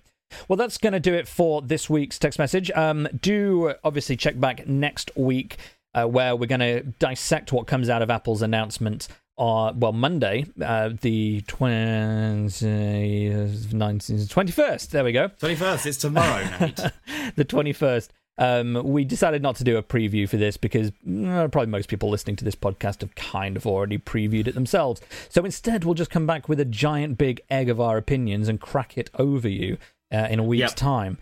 Well, 0.48 0.58
that's 0.58 0.78
going 0.78 0.94
to 0.94 1.00
do 1.00 1.14
it 1.14 1.28
for 1.28 1.62
this 1.62 1.90
week's 1.90 2.20
Tech's 2.20 2.40
Message. 2.40 2.72
Um, 2.72 3.08
do 3.20 3.74
obviously 3.84 4.16
check 4.16 4.40
back 4.40 4.68
next 4.68 5.12
week, 5.16 5.58
uh, 5.94 6.06
where 6.06 6.36
we're 6.36 6.48
going 6.48 6.60
to 6.60 6.84
dissect 6.84 7.52
what 7.52 7.68
comes 7.68 7.90
out 7.90 8.02
of 8.02 8.10
Apple's 8.10 8.42
announcement. 8.42 9.08
Uh, 9.42 9.74
well, 9.76 9.92
Monday, 9.92 10.46
uh, 10.64 10.90
the 11.02 11.42
20, 11.48 11.74
19, 13.76 14.18
21st. 14.20 14.90
There 14.90 15.04
we 15.04 15.12
go 15.12 15.30
Twenty 15.40 15.56
first, 15.56 15.88
it's 15.88 15.98
tomorrow, 15.98 16.48
Nate. 16.62 16.76
the 17.36 17.44
21st. 17.46 18.10
Um, 18.38 18.82
we 18.84 19.04
decided 19.04 19.42
not 19.42 19.56
to 19.58 19.64
do 19.64 19.78
a 19.78 19.84
preview 19.84 20.30
for 20.30 20.38
this 20.38 20.58
because 20.58 20.92
mm, 21.08 21.52
probably 21.52 21.72
most 21.72 21.90
people 21.90 22.10
listening 22.10 22.36
to 22.38 22.46
this 22.46 22.56
podcast 22.56 23.02
have 23.02 23.16
kind 23.16 23.58
of 23.58 23.66
already 23.66 23.98
previewed 23.98 24.46
it 24.48 24.54
themselves. 24.54 25.02
So 25.30 25.44
instead, 25.44 25.84
we'll 25.86 25.96
just 25.96 26.12
come 26.12 26.28
back 26.28 26.48
with 26.48 26.60
a 26.60 26.66
giant 26.66 27.18
big 27.18 27.42
egg 27.50 27.68
of 27.70 27.82
our 27.82 27.98
opinions 27.98 28.48
and 28.48 28.62
crack 28.62 28.96
it 28.98 29.10
over 29.16 29.50
you 29.50 29.78
uh, 30.14 30.28
in 30.30 30.38
a 30.40 30.44
week's 30.44 30.60
Yep. 30.72 30.76
time. 30.76 31.18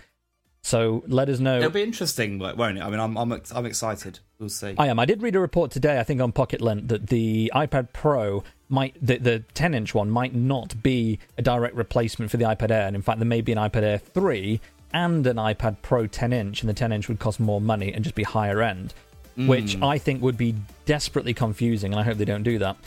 So 0.62 1.04
let 1.08 1.30
us 1.30 1.40
know. 1.40 1.58
It'll 1.58 1.70
be 1.70 1.84
interesting, 1.84 2.38
won't 2.38 2.78
it? 2.78 2.82
I 2.82 2.90
mean, 2.90 3.00
I'm 3.00 3.18
I'm 3.18 3.32
I'm 3.32 3.66
excited. 3.66 4.20
We'll 4.40 4.50
see. 4.50 4.76
I 4.78 4.88
am. 4.88 5.00
I 5.00 5.06
did 5.06 5.22
read 5.22 5.36
a 5.36 5.40
report 5.40 5.72
today, 5.72 6.00
I 6.00 6.04
think 6.04 6.22
on 6.22 6.32
Pocket-lint, 6.32 6.88
that 6.88 7.08
the 7.08 7.52
iPad 7.54 7.92
Pro 7.92 8.44
might, 8.70 8.96
the, 9.02 9.18
the 9.18 9.40
10 9.54 9.74
inch 9.74 9.94
one 9.94 10.10
might 10.10 10.34
not 10.34 10.82
be 10.82 11.20
a 11.38 11.42
direct 11.42 11.76
replacement 11.76 12.32
for 12.32 12.38
the 12.38 12.46
iPad 12.46 12.72
Air. 12.72 12.88
And 12.88 12.96
in 12.96 13.02
fact, 13.02 13.20
there 13.20 13.26
may 13.26 13.42
be 13.42 13.52
an 13.52 13.58
iPad 13.58 13.84
Air 13.84 13.98
3 13.98 14.62
and 14.94 15.28
an 15.28 15.38
iPad 15.38 15.78
Pro 15.82 16.08
10 16.08 16.32
inch, 16.32 16.62
and 16.62 16.70
the 16.70 16.74
10 16.74 16.92
inch 16.92 17.08
would 17.10 17.20
cost 17.20 17.40
more 17.40 17.60
money 17.60 17.94
and 17.94 18.04
just 18.04 18.16
be 18.16 18.24
higher 18.24 18.62
end, 18.62 18.94
hmm. 19.36 19.48
which 19.48 19.82
I 19.82 19.98
think 19.98 20.22
would 20.22 20.38
be 20.38 20.56
desperately 20.86 21.34
confusing. 21.34 21.92
And 21.92 22.00
I 22.00 22.04
hope 22.04 22.18
they 22.18 22.26
don't 22.26 22.44
do 22.44 22.60
that. 22.60 22.78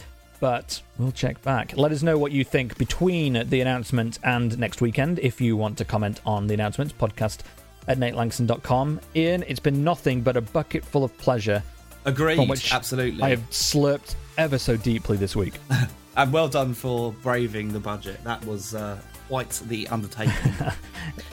But 0.40 0.82
we'll 0.98 1.12
check 1.12 1.40
back. 1.42 1.76
Let 1.76 1.92
us 1.92 2.02
know 2.02 2.18
what 2.18 2.32
you 2.32 2.42
think 2.42 2.76
between 2.76 3.48
the 3.48 3.61
announcement 3.61 4.18
and 4.24 4.58
next 4.58 4.80
weekend. 4.80 5.20
If 5.20 5.40
you 5.40 5.56
want 5.56 5.78
to 5.78 5.85
comment 5.85 6.20
on 6.26 6.48
the 6.48 6.54
announcements, 6.54 6.92
podcast 6.92 7.42
at 7.88 7.99
natelanxon.com. 7.99 9.01
Ian, 9.16 9.45
it's 9.47 9.61
been 9.61 9.83
nothing 9.85 10.23
but 10.23 10.37
a 10.37 10.40
bucket 10.40 10.85
full 10.85 11.05
of 11.05 11.16
pleasure 11.18 11.62
Agreed. 12.05 12.37
from 12.37 12.49
which 12.49 12.73
Absolutely. 12.73 13.23
I 13.23 13.31
have 13.31 13.49
slurped 13.51 14.14
ever 14.38 14.59
so 14.59 14.77
deeply 14.77 15.16
this 15.16 15.37
week. 15.37 15.55
And 16.14 16.31
well 16.31 16.49
done 16.49 16.75
for 16.75 17.12
braving 17.23 17.73
the 17.73 17.81
budget. 17.81 18.23
That 18.25 18.45
was 18.45 18.75
uh, 18.75 18.99
quite 19.29 19.49
the 19.68 19.88
undertaking. 19.88 20.35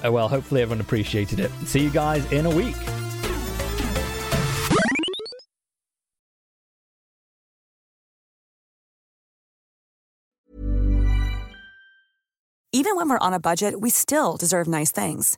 oh, 0.06 0.12
well, 0.12 0.30
hopefully 0.30 0.62
everyone 0.62 0.80
appreciated 0.80 1.42
it. 1.42 1.52
See 1.66 1.82
you 1.82 1.90
guys 1.90 2.30
in 2.32 2.46
a 2.46 2.50
week. 2.50 2.78
Even 12.72 12.96
when 12.96 13.10
we're 13.10 13.18
on 13.20 13.34
a 13.34 13.40
budget, 13.40 13.82
we 13.82 13.90
still 13.90 14.38
deserve 14.38 14.68
nice 14.68 14.92
things. 14.92 15.38